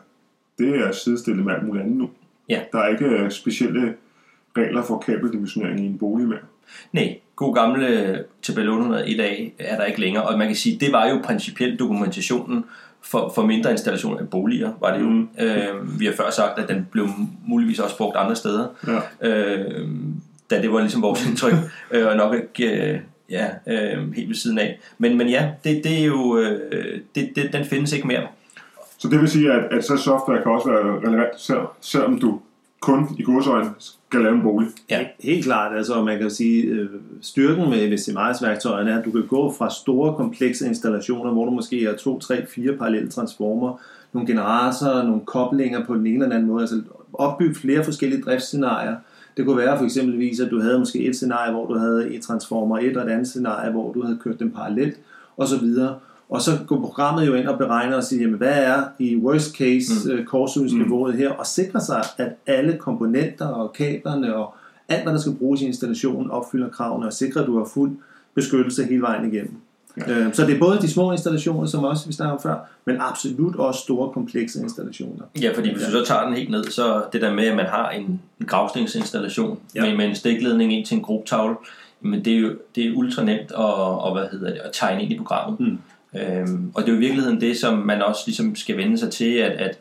[0.58, 2.10] det er sidestillet med alt muligt andet nu.
[2.48, 2.60] Ja.
[2.72, 3.94] Der er ikke øh, specielle
[4.56, 6.38] regler for kabeldimensionering i en bolig mere.
[6.92, 11.08] Nej, god gamle tabel 801A er der ikke længere, og man kan sige, det var
[11.08, 12.64] jo principielt dokumentationen
[13.02, 15.08] for, for mindre installationer af boliger, var det jo.
[15.08, 15.28] Mm.
[15.40, 17.06] Øh, vi har før sagt, at den blev
[17.46, 18.66] muligvis også brugt andre steder,
[19.22, 19.28] Ja.
[19.28, 19.88] øh,
[20.50, 21.54] da det var ligesom vores indtryk,
[21.90, 24.78] øh, og nok ikke øh, ja, øh, helt ved siden af.
[24.98, 28.26] Men, men ja, det, det er jo, øh, det, det, den findes ikke mere.
[28.98, 32.40] Så det vil sige, at, at så software kan også være relevant, selv, selvom du
[32.80, 34.68] kun i godsøjne skal lave en bolig.
[34.90, 35.06] Ja.
[35.20, 36.88] Helt klart, altså man kan sige, øh,
[37.20, 41.84] styrken med VCMIS-værktøjerne er, at du kan gå fra store, komplekse installationer, hvor du måske
[41.84, 43.80] har to, tre, fire parallelle transformer,
[44.12, 48.22] nogle generatorer, nogle koblinger på den ene eller den anden måde, altså opbygge flere forskellige
[48.22, 48.96] driftsscenarier.
[49.38, 52.22] Det kunne være for eksempelvis, at du havde måske et scenarie, hvor du havde et
[52.22, 55.00] transformer 1, og et andet scenarie, hvor du havde kørt dem parallelt,
[55.36, 55.96] og så videre.
[56.28, 59.56] Og så går programmet jo ind og beregner og siger, jamen, hvad er i worst
[59.56, 60.24] case mm.
[60.24, 64.54] korsydningsniveauet her, og sikrer sig, at alle komponenter og kablerne og
[64.88, 67.90] alt, hvad der skal bruges i installationen, opfylder kravene, og sikrer, at du har fuld
[68.34, 69.54] beskyttelse hele vejen igennem.
[70.06, 70.12] Ja.
[70.12, 72.96] Øh, Så det er både de små installationer, som også vi snakkede om før, men
[73.00, 75.24] absolut også store, komplekse installationer.
[75.42, 77.66] Ja, fordi hvis du så tager den helt ned, så det der med, at man
[77.66, 79.82] har en, en gravstensinstallation Ja.
[79.84, 81.56] med, med en stikledning ind til en grobtavle,
[82.00, 85.02] men det er jo det er ultra nemt at, og, hvad hedder det, at tegne
[85.02, 85.60] ind i programmet.
[85.60, 85.78] Mm.
[86.20, 89.10] Øhm, og det er jo i virkeligheden det, som man også ligesom skal vende sig
[89.10, 89.78] til, at, at,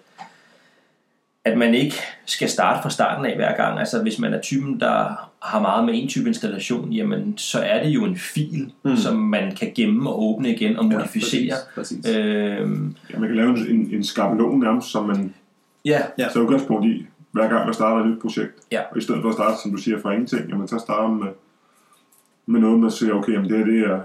[1.45, 3.79] at man ikke skal starte fra starten af hver gang.
[3.79, 7.83] Altså hvis man er typen, der har meget med en type installation, jamen så er
[7.83, 8.95] det jo en fil, Mm.
[8.95, 11.41] som man kan gemme og åbne igen og modificere.
[11.45, 12.15] Ja, præcis, præcis.
[12.17, 15.33] øhm, Ja, man kan lave en, en skabelon nærmest, som man
[15.85, 16.27] ja, Ja.
[16.33, 18.53] tager udgangspunkt i, hver gang man starter et nyt projekt.
[18.71, 18.81] Ja.
[18.91, 21.19] Og i stedet for at starte, som du siger, fra ingenting, jamen så starter man
[21.19, 21.27] med,
[22.45, 23.99] med noget, man siger, okay, jamen det her det er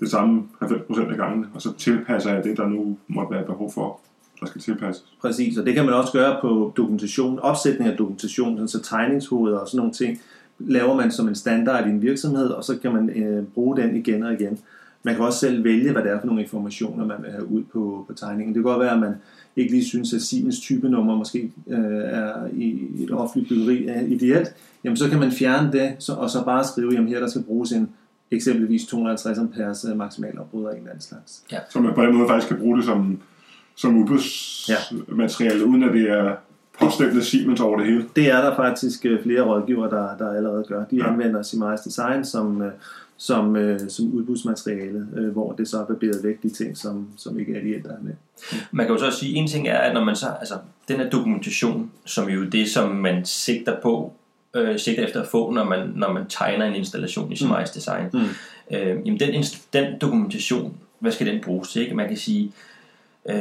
[0.00, 3.72] det samme 90% af gangene, og så tilpasser jeg det, der nu måtte være behov
[3.72, 4.00] for,
[4.40, 5.04] der skal tilpasses.
[5.20, 9.58] Præcis, og det kan man også gøre på dokumentation, opsætning af dokumentation, sådan så tegningshoveder
[9.58, 10.20] og sådan nogle ting,
[10.58, 13.96] laver man som en standard i en virksomhed, og så kan man øh, bruge den
[13.96, 14.58] igen og igen.
[15.02, 17.62] Man kan også selv vælge, hvad det er for nogle informationer, man vil have ud
[17.62, 18.54] på, på tegningen.
[18.54, 19.14] Det kan godt være, at man
[19.56, 24.54] ikke lige synes, at Siemens typenummer måske øh, er i et offentligt byggeri er ideelt.
[24.84, 27.42] Jamen så kan man fjerne det, så, og så bare skrive, jamen her der skal
[27.42, 27.88] bruges en
[28.30, 31.42] eksempelvis 250 amperes øh, maksimalafbryder af en eller anden slags.
[31.70, 33.20] Så man på den måde faktisk kan bruge det som,
[33.74, 36.34] som udbudsmateriale, uden at det er
[36.80, 38.04] påstemplet Siemens over det hele.
[38.16, 40.84] Det er der faktisk øh, flere rådgivere, der, der allerede gør.
[40.84, 41.12] De Ja.
[41.12, 42.72] anvender Simize Design som, øh,
[43.16, 44.98] som, øh, som udbudsmateriale,
[45.32, 48.00] hvor det så er barberet væk de ting, som, som ikke er de der er
[48.02, 48.12] med.
[48.70, 50.54] Man kan jo så også sige, en ting er, at når man så, altså,
[50.88, 54.12] den her dokumentation, som jo er det, som man sigter på,
[54.56, 58.04] øh, sigter efter at få, når man, når man tegner en installation i Smice Design,
[58.12, 58.20] Mm.
[58.70, 61.82] øh, jamen den, inst- den dokumentation, hvad skal den bruges til?
[61.82, 61.94] Ikke?
[61.94, 62.52] Man kan sige,
[63.28, 63.36] øh,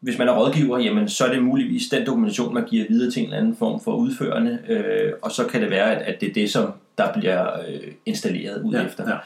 [0.00, 3.20] hvis man er rådgiver, jamen, så er det muligvis den dokumentation, man giver videre til
[3.20, 6.28] en eller anden form for udførende, øh, og så kan det være, at, at det
[6.28, 9.10] er det, som der bliver øh, installeret ud Ja, efter.
[9.10, 9.16] ja.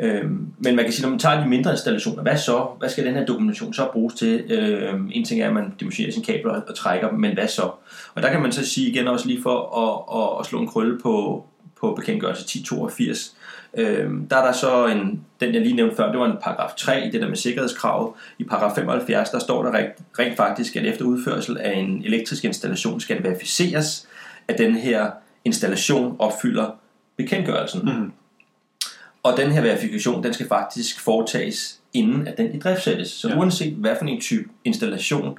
[0.00, 2.66] Øhm, men man kan sige, når man tager de mindre installationer, hvad så?
[2.78, 4.40] Hvad skal den her dokumentation så bruges til?
[4.50, 7.62] Øhm, en ting er, at man dimensionerer sine kabler og trækker dem, men hvad så?
[8.14, 10.66] Og der kan man så sige igen også lige for at, at, at slå en
[10.68, 11.44] krølle på,
[11.80, 13.36] på bekendtgørelse 1082.
[13.76, 16.70] Øhm, der er der så en, den jeg lige nævnte før, det var en paragraf
[16.76, 18.16] 3 i det der med sikkerhedskrav.
[18.38, 22.44] I paragraf 75, der står der rent, rent faktisk, at efter udførsel af en elektrisk
[22.44, 24.08] installation skal det verificeres,
[24.48, 25.10] at den her
[25.44, 26.70] installation opfylder
[27.16, 27.80] bekendtgørelsen.
[27.84, 28.12] Mm.
[29.22, 33.08] Og den her verifikation, den skal faktisk foretages inden at den i drift sættes.
[33.08, 33.38] Så ja.
[33.38, 35.38] uanset hvad for en type installation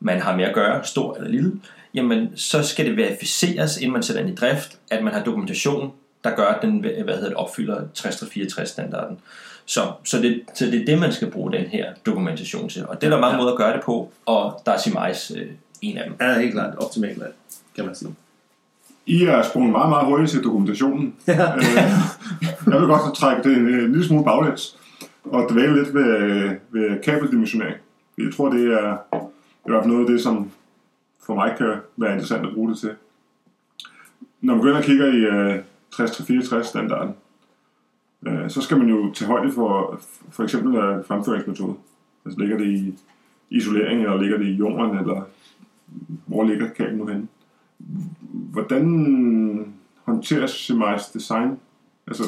[0.00, 1.52] man har med at gøre, stor eller lille,
[1.94, 5.92] jamen så skal det verificeres, inden man sætter den i drift, at man har dokumentation,
[6.26, 9.18] der gør, at den hvad hedder det, opfylder 6364 standarden.
[9.64, 12.86] Så, så, det, så det er det, man skal bruge den her dokumentation til.
[12.86, 13.40] Og det er der mange ja.
[13.40, 15.46] måder at gøre det på, og der er Simais øh,
[15.82, 16.14] en af dem.
[16.20, 16.76] Ja, helt klart.
[16.76, 17.22] Optimalt,
[17.76, 18.14] kan man sige.
[19.06, 21.14] I er sprunget meget, meget hurtigt til dokumentationen.
[21.26, 21.56] Ja.
[21.56, 21.76] Øh,
[22.72, 24.78] jeg vil godt trække det en, en lille smule baglæns
[25.24, 27.76] og dvæle lidt ved, ved kabeldimensionering.
[28.18, 28.96] Jeg tror, det er,
[29.66, 30.50] i hvert fald noget af det, som
[31.26, 32.90] for mig kan være interessant at bruge det til.
[34.40, 35.62] Når man begynder at kigge i uh,
[36.00, 37.14] 60-64 standarden,
[38.26, 41.74] uh, så skal man jo tage højde for for eksempel øh, fremføringsmetode.
[42.24, 42.94] Altså ligger det i
[43.50, 45.22] isolering, eller ligger det i jorden, eller
[46.26, 47.26] hvor ligger kablen nu henne?
[48.32, 51.58] Hvordan håndteres Semi's design?
[52.06, 52.24] Altså,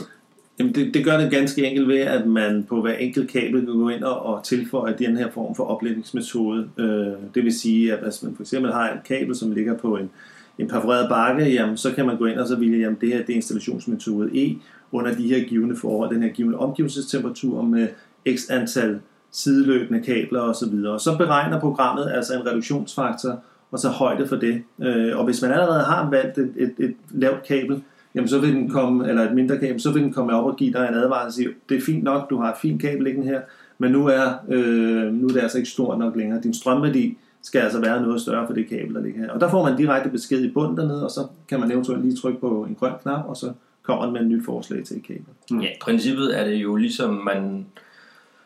[0.58, 3.74] Jamen det, det gør det ganske enkelt ved, at man på hver enkelt kabel kan
[3.74, 6.70] gå ind og, og tilføje den her form for oplægningsmetode.
[6.78, 9.96] Øh, det vil sige, at hvis man for eksempel har et kabel, som ligger på
[9.96, 10.10] en,
[10.58, 13.18] en perforeret bakke, jamen, så kan man gå ind og så vælge, jamen det her
[13.18, 14.56] det er installationsmetode E
[14.92, 17.88] under de her givende forhold, den her givende omgivelsestemperatur med
[18.36, 20.74] x antal sideløbende kabler osv.
[20.74, 23.40] Og så beregner programmet altså en reduktionsfaktor
[23.70, 24.62] og så højde for det.
[24.82, 27.82] Øh, og hvis man allerede har valgt et, et, et lavt kabel,
[28.14, 30.56] jamen så vil den komme, eller et mindre kabel, så vil den komme op og
[30.56, 33.04] give dig en advarsel og sige, det er fint nok, du har et fint kabel
[33.04, 33.40] liggende her,
[33.78, 36.42] men nu er, øh, nu er det altså ikke stort nok længere.
[36.42, 37.18] Din strømværdi
[37.48, 39.30] skal altså være noget større for det kabel, der ligger her.
[39.30, 42.16] Og der får man direkte besked i bunden dernede, og så kan man eventuelt lige
[42.16, 45.06] trykke på en grøn knap, og så kommer den med et nyt forslag til et
[45.06, 45.24] kabel.
[45.50, 45.60] Mm.
[45.60, 47.66] Ja, i princippet er det jo ligesom man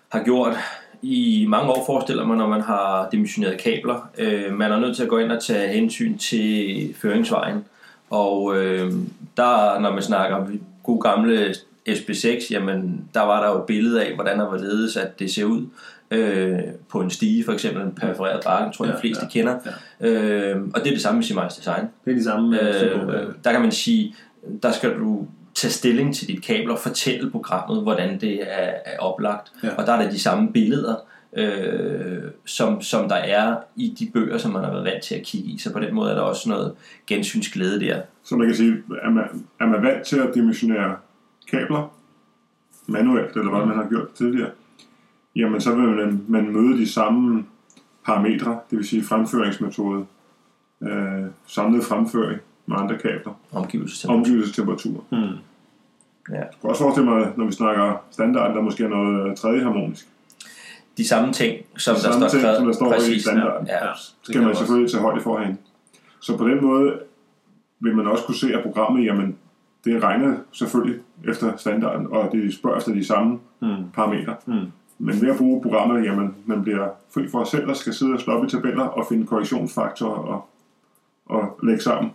[0.09, 0.57] har gjort
[1.03, 4.11] i mange år, forestiller man, når man har dimensioneret kabler.
[4.19, 7.65] Øh, man er nødt til at gå ind og tage hensyn til føringsvejen.
[8.11, 8.93] Og øh,
[9.37, 11.55] der, når man snakker om god gamle
[11.89, 15.31] SB6, jamen der var der jo et billede af, hvordan der var ledes, at det
[15.31, 15.67] ser ud
[16.13, 19.31] øh, på en stige, for eksempel en perforeret bakke, tror jeg, ja, de fleste ja,
[19.31, 19.59] kender.
[20.01, 20.09] Ja.
[20.09, 21.85] Øh, og det er det samme med Simons Design.
[22.05, 22.61] Det er det samme.
[22.61, 24.15] Øh, øh, der kan man sige,
[24.63, 28.99] der skal du tage stilling til dit kabel og fortælle programmet, hvordan det er, er
[28.99, 29.53] oplagt.
[29.63, 29.75] Ja.
[29.75, 30.95] Og der er der de samme billeder,
[31.37, 35.23] øh, som, som der er i de bøger, som man har været vant til at
[35.23, 35.59] kigge i.
[35.59, 36.73] Så på den måde er der også noget
[37.07, 38.01] gensynsglæde der.
[38.25, 39.25] Så man kan sige, er man,
[39.61, 40.97] er man vant til at dimensionere
[41.51, 41.95] kabler
[42.87, 44.51] manuelt, eller hvad man har gjort tidligere,
[45.37, 47.45] jamen så vil man, man møde de samme
[48.05, 50.07] parametre, det vil sige fremføringsmetode,
[50.83, 53.33] øh, samlet fremføring med andre kabler.
[53.53, 54.19] Omgivelsestemperatur.
[54.19, 55.05] Omgivelsestemperatur.
[55.11, 55.21] Hmm.
[56.31, 56.35] Ja.
[56.35, 60.09] Jeg kan også forestille mig, når vi snakker standard, der måske er noget tredje harmonisk
[60.97, 63.67] de samme ting, som de der samme står, ting, som der står præcis, i standarden.
[63.67, 63.93] Ja, ja,
[64.23, 65.59] skal man selvfølgelig tage højde for herinde.
[66.21, 66.99] Så på den måde
[67.81, 69.37] vil man også kunne se, at programmet, jamen,
[69.85, 73.91] det regner selvfølgelig efter standarden, og det spørger efter de samme mm.
[73.95, 74.37] parametre.
[74.47, 74.73] Mm.
[75.05, 78.21] Men ved at bruge programmet, jamen, man bliver fri for selv at skal sidde og
[78.21, 80.49] slå op i tabeller og finde korrektionsfaktorer og,
[81.27, 82.11] og lægge sammen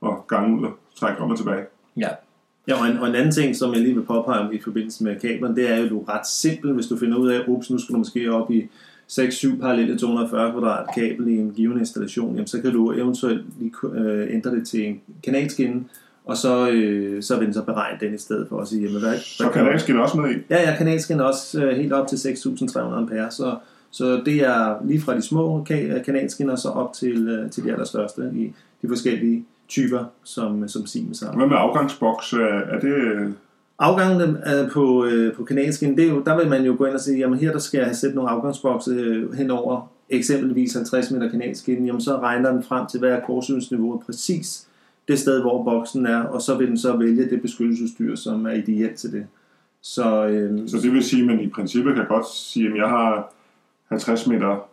[0.00, 1.64] og gange ud og trække om og tilbage.
[1.96, 2.08] Ja,
[2.68, 5.20] Ja, og en, og en anden ting, som jeg lige vil påpege i forbindelse med
[5.20, 7.70] kablerne, det er jo, at du er ret simpel, hvis du finder ud af, ups,
[7.70, 8.68] nu skal du måske op i
[9.10, 13.72] 6-7 parallelle 240 kvadrat kabel i en given installation, jamen, så kan du eventuelt lige
[13.94, 15.84] øh, ændre det til en kanalskinne,
[16.24, 19.00] og så, øh, så vil den så beregne den i stedet for at sige, jamen,
[19.00, 20.34] hvad, Så kanalskinne også med i?
[20.50, 23.56] Ja, ja, kanalskinne også øh, helt op til 6.300 ampere, så,
[23.90, 25.66] så det er lige fra de små
[26.04, 28.52] kanalskinner så op til, øh, til de allerstørste i
[28.82, 31.36] de forskellige typer, som, som Siemens har.
[31.36, 32.32] Hvad med afgangsboks?
[32.32, 32.94] Er det...
[33.78, 34.36] Afgangen
[34.72, 37.18] på, øh, på kanalskin, det er jo, der vil man jo gå ind og sige,
[37.18, 41.86] jamen her der skal jeg have sætte nogle afgangsbokse øh, henover eksempelvis 50 meter kanalskin,
[41.86, 44.66] jamen så regner den frem til, hvad er korsynsniveauet præcis
[45.08, 48.52] det sted, hvor boksen er, og så vil den så vælge det beskyttelsesdyr, som er
[48.52, 49.26] ideelt til det.
[49.80, 52.88] Så, øh, så det vil sige, at man i princippet kan godt sige, at jeg
[52.88, 53.32] har
[53.88, 54.68] 50 meter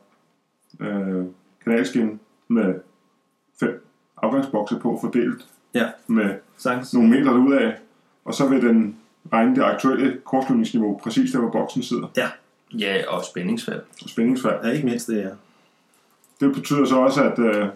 [0.79, 1.25] øh,
[1.63, 2.73] kanalskin med
[4.21, 5.85] afgangsbokse på fordelt ja.
[6.07, 6.93] med Sangs.
[6.93, 7.75] nogle meter af,
[8.25, 8.95] og så vil den
[9.33, 12.07] regne det aktuelle kortslutningsniveau præcis der, hvor boksen sidder.
[12.17, 12.27] Ja,
[12.73, 13.81] ja og spændingsfald.
[14.03, 14.65] Og spændingsfald.
[14.65, 15.29] Ja, ikke mindst det, ja.
[16.39, 17.67] Det betyder så også, at øh,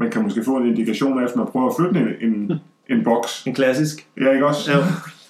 [0.00, 2.52] man kan måske få en indikation af, når man prøver at flytte en, en,
[2.88, 3.42] en boks.
[3.46, 4.06] En klassisk.
[4.20, 4.72] Ja, ikke også?
[4.72, 4.78] Ja,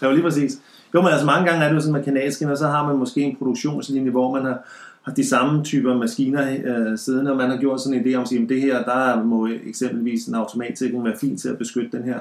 [0.03, 0.59] ja lige præcis.
[0.95, 3.21] Jo, men altså mange gange er det jo sådan med kanalskinner, så har man måske
[3.21, 4.59] en produktionslinje, hvor man har,
[5.03, 8.23] har de samme typer maskiner øh, siddende, og man har gjort sådan en idé om
[8.23, 12.21] at det her, der må eksempelvis en automatsikring være fint til at beskytte den her.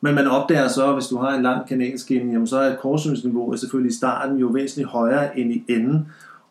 [0.00, 3.60] Men man opdager så, at hvis du har en lang kanalskinne, jamen så er korsynsniveauet
[3.60, 6.06] selvfølgelig i starten jo væsentligt højere end i enden.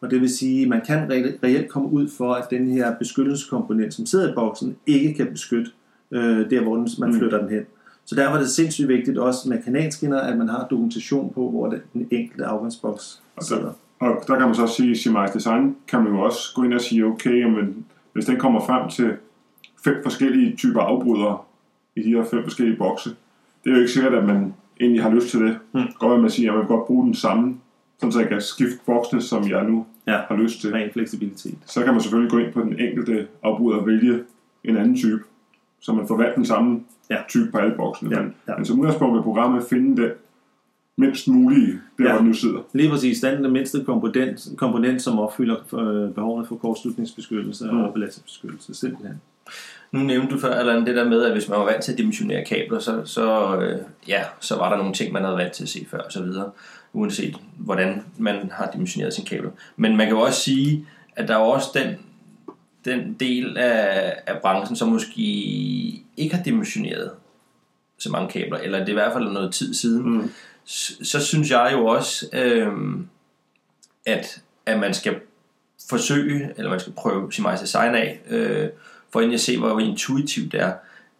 [0.05, 2.95] Og det vil sige, at man kan re- reelt komme ud for, at den her
[2.99, 5.71] beskyttelseskomponent, som sidder i boksen, ikke kan beskytte
[6.11, 7.17] øh, der, hvor den, man Mm.
[7.19, 7.63] flytter den hen.
[8.05, 11.69] Så derfor er det sindssygt vigtigt også med kanalskinner, at man har dokumentation på, hvor
[11.93, 13.61] den enkelte afgangsboks Og sidder.
[13.61, 16.39] der, og der kan man så også sige, at Simais Design kan man jo også
[16.55, 19.13] gå ind og sige, okay, jamen, hvis den kommer frem til
[19.83, 21.37] fem forskellige typer afbrydere
[21.95, 23.09] i de her fem forskellige bokse,
[23.63, 25.57] det er jo ikke sikkert, at man egentlig har lyst til det.
[25.73, 25.81] Mm.
[25.99, 27.55] Godt, at man siger, at jeg vil godt bruge den samme,
[27.99, 30.19] sådan så jeg kan skifte boksene, som jeg nu Ja.
[30.27, 30.71] har lyst til.
[30.71, 31.57] Ren fleksibilitet.
[31.65, 34.19] Så kan man selvfølgelig gå ind på den enkelte afbryder og vælge
[34.63, 35.19] en anden type,
[35.79, 37.17] så man får valgt den samme Ja.
[37.29, 38.15] type på alle boksene.
[38.15, 38.55] Ja, Men, ja.
[38.55, 40.11] men som udgangspunkt vil programmet finde den
[40.97, 42.09] mindst mulige, der Ja.
[42.09, 42.59] hvor den nu sidder.
[42.73, 47.79] Lige præcis, den den mindste komponent, komponent som opfylder øh, behovene for kortslutningsbeskyttelse Mm.
[47.83, 49.21] og belastningsbeskyttelse, simpelthen.
[49.91, 51.97] Nu nævnte du før, Allan, det der med, at hvis man var vant til at
[51.97, 55.63] dimensionere kabler, så, så, øh, ja, så var der nogle ting, man havde vant til
[55.63, 56.49] at se før og så videre,
[56.95, 59.49] uanset hvordan man har dimensioneret sin kabel.
[59.75, 60.85] Men man kan jo også sige,
[61.15, 61.95] at der er også den,
[62.85, 65.21] den del af, af branchen, som måske
[66.17, 67.11] ikke har dimensioneret
[67.97, 70.31] så mange kabler, eller det er i hvert fald noget tid siden, Mm.
[70.65, 73.07] så, så synes jeg jo også, øhm,
[74.05, 75.15] at, at man skal
[75.89, 78.69] forsøge, eller man skal prøve sin meget design af, øh,
[79.13, 80.73] for jeg se, hvor intuitivt det er.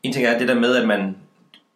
[0.04, 1.16] En ting er det der med, at man,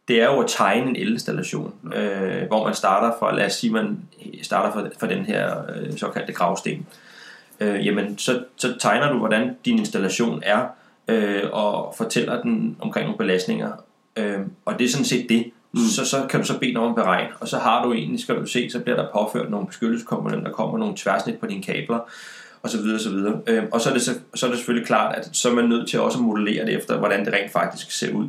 [0.09, 3.73] det er jo at tegne en elinstallation, øh, hvor man starter fra, lad os sige,
[3.73, 3.99] man
[4.41, 6.87] starter fra, fra den her øh, såkaldte gravsten.
[7.59, 10.65] Øh, jamen, så, så tegner du, hvordan din installation er,
[11.07, 13.71] øh, og fortæller den omkring nogle belastninger.
[14.17, 15.51] Øh, og det er sådan set det.
[15.71, 15.79] Mm.
[15.79, 18.35] Så, så kan du så bede om at beregne, og så har du egentlig, skal
[18.35, 21.99] du se, så bliver der påført nogle beskyttelseskomponenter, der kommer nogle tværsnit på dine kabler,
[22.63, 23.41] og så videre, og så videre.
[23.47, 25.65] Øh, og så er, det så, så er det selvfølgelig klart, at så er man
[25.65, 28.27] nødt til også at modellere det efter, hvordan det rent faktisk ser ud.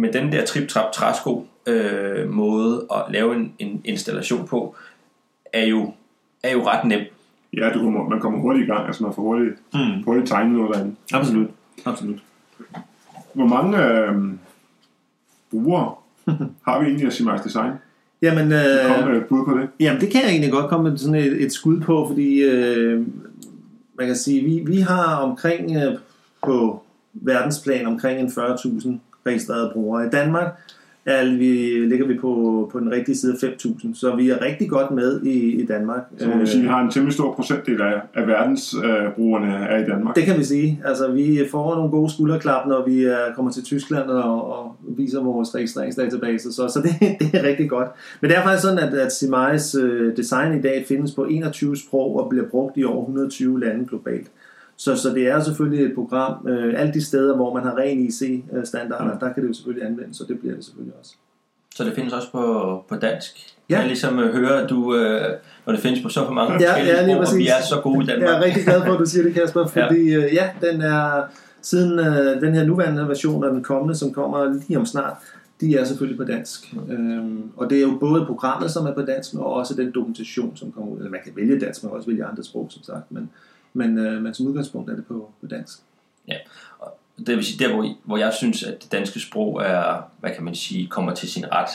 [0.00, 4.74] Men den der trip-trap træsko øh, måde at lave en, en installation på,
[5.52, 5.92] er jo,
[6.42, 7.00] er jo ret nem.
[7.56, 10.02] Ja, du kommer, man kommer hurtigt i gang, altså man får hurtigt, Mm.
[10.04, 10.94] hurtigt tegnet noget derinde.
[11.12, 11.48] Absolut.
[11.84, 12.18] Absolut.
[13.34, 14.14] Hvor mange øh,
[15.50, 15.94] brugere
[16.66, 17.72] har vi egentlig af Simars Design?
[18.22, 19.68] Jamen, øh, Kom med et bud på det.
[19.80, 23.06] Jamen, det kan jeg egentlig godt komme med sådan et, et skud på, fordi øh,
[23.98, 25.98] man kan sige, vi, vi har omkring øh,
[26.44, 26.82] på
[27.12, 28.88] verdensplan omkring en 40.000
[29.26, 30.06] registrerede brugere.
[30.06, 30.46] I Danmark
[31.06, 34.68] er vi, ligger vi på, på den rigtige side af 5.000, så vi er rigtig
[34.68, 36.00] godt med i, i Danmark.
[36.18, 39.74] Så man Øh, sige, at vi har en temmelig stor procentdel af, af verdensbrugerne øh,
[39.74, 40.16] er i Danmark.
[40.16, 40.82] Det kan vi sige.
[40.84, 45.22] Altså, vi får nogle gode skulderklap, når vi er, kommer til Tyskland og, og viser
[45.22, 46.52] vores registreringsdatabase.
[46.52, 46.90] Så, så det,
[47.20, 47.88] det er rigtig godt.
[48.20, 51.76] Men det er faktisk sådan, at, at Simais øh, design i dag findes på 21
[51.76, 54.30] sprog og bliver brugt i over 120 lande globalt.
[54.80, 56.48] Så, så det er selvfølgelig et program.
[56.48, 60.20] Øh, alle de steder, hvor man har ren IC-standarder, der kan det jo selvfølgelig anvendes,
[60.20, 61.14] og det bliver det selvfølgelig også.
[61.74, 62.44] Så det findes også på,
[62.88, 63.54] på dansk.
[63.70, 63.78] Ja.
[63.78, 65.22] Jeg ligesom øh, hører, at du, øh,
[65.66, 68.04] når det findes på så mange Ja, forskellige ja, sprog, og vi er så gode
[68.04, 68.28] i Danmark.
[68.28, 71.22] Jeg er rigtig glad for, at du siger det, Kasper, fordi ja, ja den er
[71.62, 75.14] siden øh, den her nuværende version og den kommende, som kommer lige om snart,
[75.60, 76.74] de er selvfølgelig på dansk.
[76.90, 80.56] Øhm, og det er jo både programmet, som er på dansk, og også den dokumentation,
[80.56, 80.98] som kommer ud.
[80.98, 83.30] Eller man kan vælge dansk, man kan også vælge andre sprog, som sagt, men,
[83.72, 85.78] men, øh, men som udgangspunkt er det på, på dansk.
[87.26, 90.44] Det vil sige, der hvor, hvor jeg synes, at det danske sprog er, hvad kan
[90.44, 91.68] man sige, kommer til sin ret.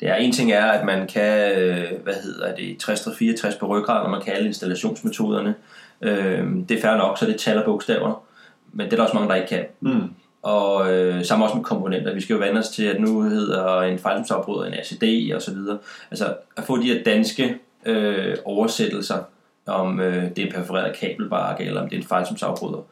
[0.00, 3.54] Det er en ting er, at man kan, øh, hvad hedder det, 60 og 64
[3.54, 5.54] på ryggrad, når man kan alle installationsmetoderne.
[6.02, 8.24] Øh, det er fair nok, så det er tal og bogstaver.
[8.72, 9.64] Men det er der også mange, der ikke kan.
[9.80, 10.10] Mm.
[10.42, 12.14] Og øh, sammen også med komponenter.
[12.14, 15.54] Vi skal jo vande os til, at nu hedder en fejlsomsafbryder en ACD og så
[15.54, 15.78] videre.
[16.10, 19.18] Altså at få de her danske øh, oversættelser,
[19.66, 22.86] om øh, det er en perforeret kabelbark, eller om det er en fejlsomsafbryder.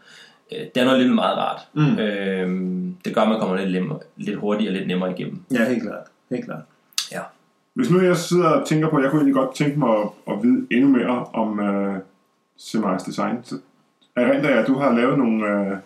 [0.53, 1.61] Øh, det er noget lidt meget rart.
[1.73, 1.99] Mm.
[1.99, 2.49] Øh,
[3.05, 5.43] det gør, at man kommer lidt, nemmere, lidt hurtigere og lidt nemmere igennem.
[5.53, 6.07] Ja, helt klart.
[6.31, 6.63] Helt klart.
[7.75, 10.09] Hvis nu jeg sidder og tænker på, at jeg kunne egentlig godt tænke mig at,
[10.29, 11.97] at vide endnu mere om øh,
[12.57, 13.59] Simars Design, så
[14.17, 15.77] erindrer jeg, at du har lavet nogle, øh,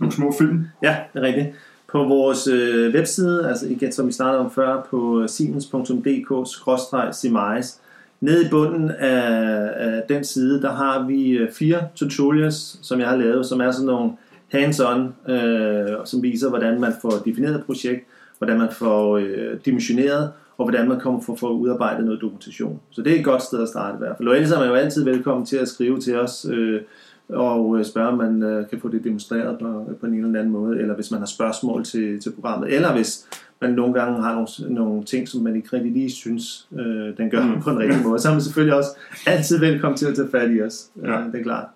[0.00, 0.66] nogle små film.
[0.82, 1.46] Ja, det er rigtigt.
[1.92, 7.80] På vores øh, webside, altså igen, som vi startede om før, på siemens.dk-simais,
[8.24, 13.08] nede i bunden af, af den side, der har vi øh, fire tutorials, som jeg
[13.08, 14.12] har lavet, som er sådan nogle
[14.54, 18.06] hands-on, øh, som viser, hvordan man får defineret et projekt,
[18.38, 22.80] hvordan man får øh, dimensioneret, og hvordan man kommer for, for udarbejdet noget dokumentation.
[22.90, 24.28] Så det er et godt sted at starte i hvert fald.
[24.28, 26.80] Og ellers er man jo altid velkommen til at skrive til os, øh,
[27.28, 30.52] og øh, spørge, om man øh, kan få det demonstreret på, på en eller anden
[30.52, 33.26] måde, eller hvis man har spørgsmål til, til programmet, eller hvis
[33.64, 37.30] man nogle gange har nogle, nogle ting, som man ikke rigtig lige synes, øh, den
[37.30, 37.60] gør mm.
[37.60, 38.18] på en rigtig måde.
[38.18, 38.90] Så er man selvfølgelig også
[39.26, 40.86] altid velkommen til at tage fat i os.
[41.02, 41.20] Ja.
[41.20, 41.66] Øh, det er klart.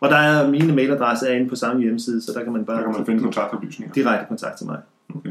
[0.00, 2.76] Og der er mine mailadresser inde på samme hjemmeside, så der kan man bare...
[2.76, 3.94] Der kan man finde kontaktoplysninger.
[3.94, 4.78] Direkte kontakt til mig.
[5.14, 5.30] Okay.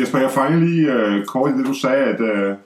[0.00, 2.56] Jesper, jeg fangede lige uh, kort i det, du sagde, at uh,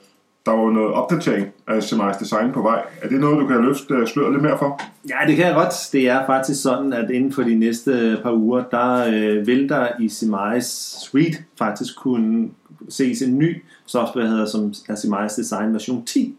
[0.45, 2.83] der var noget opdatering af Semis Design på vej.
[3.01, 4.81] Er det noget, du kan løfte øh, sløret lidt mere for?
[5.09, 5.73] Ja, det kan jeg godt.
[5.91, 9.87] Det er faktisk sådan, at inden for de næste par uger, der øh, vil der
[9.99, 10.65] i Semis
[11.01, 12.49] Suite faktisk kunne
[12.89, 16.37] ses en ny software, hedder som er Semis Design version 10.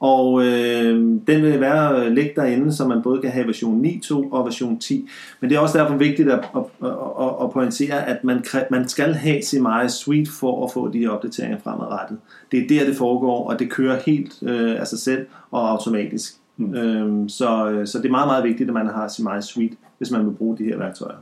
[0.00, 0.94] Og øh,
[1.26, 4.78] den vil være øh, ligge derinde, så man både kan have version 9.2 og version
[4.78, 5.08] 10.
[5.40, 9.14] Men det er også derfor vigtigt at, at, at, at pointere, at man, man skal
[9.14, 12.18] have CMI Suite for at få de opdateringer fremadrettet.
[12.52, 16.32] Det er der, det foregår, og det kører helt øh, af sig selv og automatisk.
[16.56, 16.74] Mm.
[16.74, 20.26] Øhm, så, så det er meget, meget vigtigt, at man har CMI Suite, hvis man
[20.26, 21.16] vil bruge de her værktøjer.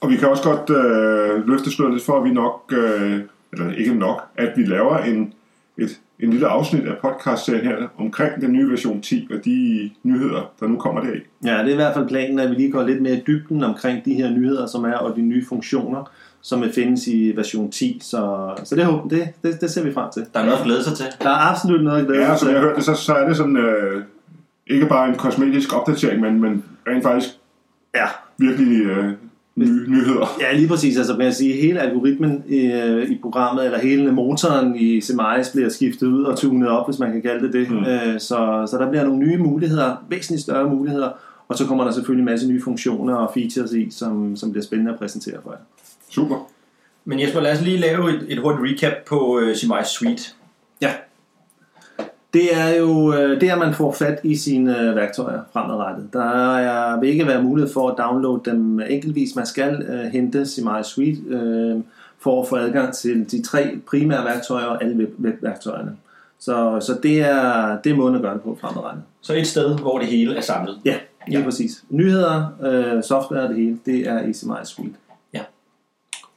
[0.00, 3.20] Og vi kan også godt øh, løfte sløret lidt for, at vi nok, øh,
[3.52, 5.32] eller ikke nok, at vi laver en,
[6.20, 10.66] en lille afsnit af podcastserien her omkring den nye version 10 og de nyheder, der
[10.66, 11.18] nu kommer deri.
[11.44, 13.64] Ja, det er i hvert fald planen, at vi lige går lidt mere i dybden
[13.64, 16.10] omkring de her nyheder, som er, og de nye funktioner,
[16.40, 17.98] som er findes i version 10.
[18.02, 20.26] Så, så det, det, det, det ser vi frem til.
[20.34, 21.06] Der er noget at glæde sig til.
[21.22, 22.32] Der er absolut noget at glæde sig til.
[22.32, 24.02] Ja, som jeg hørte så, så er det sådan, øh,
[24.66, 27.28] ikke bare en kosmetisk opdatering, men, men rent faktisk
[27.94, 28.06] ja.
[28.38, 29.12] virkelig øh,
[29.58, 30.36] nye nyheder.
[30.40, 30.96] Ja, lige præcis.
[30.98, 35.50] Altså, man kan sige, hele algoritmen i, øh, i programmet, eller hele motoren i Semias
[35.54, 37.70] bliver skiftet ud og tunet op, hvis man kan kalde det det.
[37.70, 37.76] Mm.
[37.76, 41.08] Øh, så, så der bliver nogle nye muligheder, væsentligt større muligheder,
[41.48, 44.64] og så kommer der selvfølgelig en masse nye funktioner og features i, som, som bliver
[44.64, 45.58] spændende at præsentere for jer.
[46.10, 46.36] Super.
[47.04, 50.22] Men Jesper, lad os lige lave et, et hurtigt recap på uh, Semias Suite.
[50.80, 50.90] Ja.
[52.34, 56.08] Det er jo øh, det, at man får fat i sine øh, værktøjer fremadrettet.
[56.12, 59.36] Der er, vil ikke være mulighed for at downloade dem enkeltvis.
[59.36, 61.82] Man skal uh, hente Simai Suite uh,
[62.18, 65.96] for at få adgang til de tre primære værktøjer og alle web- webværktøjerne.
[66.38, 69.02] Så, så det er det er måden at gøre det på fremadrettet.
[69.20, 70.78] Så et sted, hvor det hele er samlet?
[70.84, 70.94] Ja,
[71.28, 71.44] lige ja.
[71.44, 71.84] præcis.
[71.90, 74.94] Nyheder, uh, software og det hele, det er i Simai Suite.
[75.34, 75.40] Ja.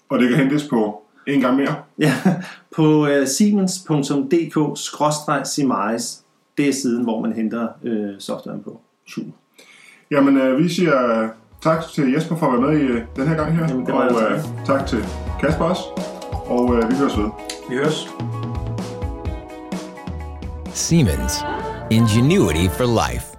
[0.09, 1.75] Og det kan hentes på en gang mere?
[1.99, 2.13] Ja,
[2.75, 6.23] på uh, siemens.dk-simise,
[6.57, 8.81] det er siden, hvor man henter uh, softwaren på.
[9.07, 9.31] Super.
[10.11, 11.29] Jamen, uh, vi siger
[11.61, 13.67] tak til Jesper for at være med i uh, den her gang her.
[13.67, 14.11] Jamen, det og uh,
[14.65, 15.05] tak til
[15.39, 15.83] Kasper også.
[16.45, 17.29] Og uh, vi høres ved.
[17.69, 18.09] Vi høres.
[20.73, 21.43] Siemens.
[21.91, 23.30] Ingenuity for life.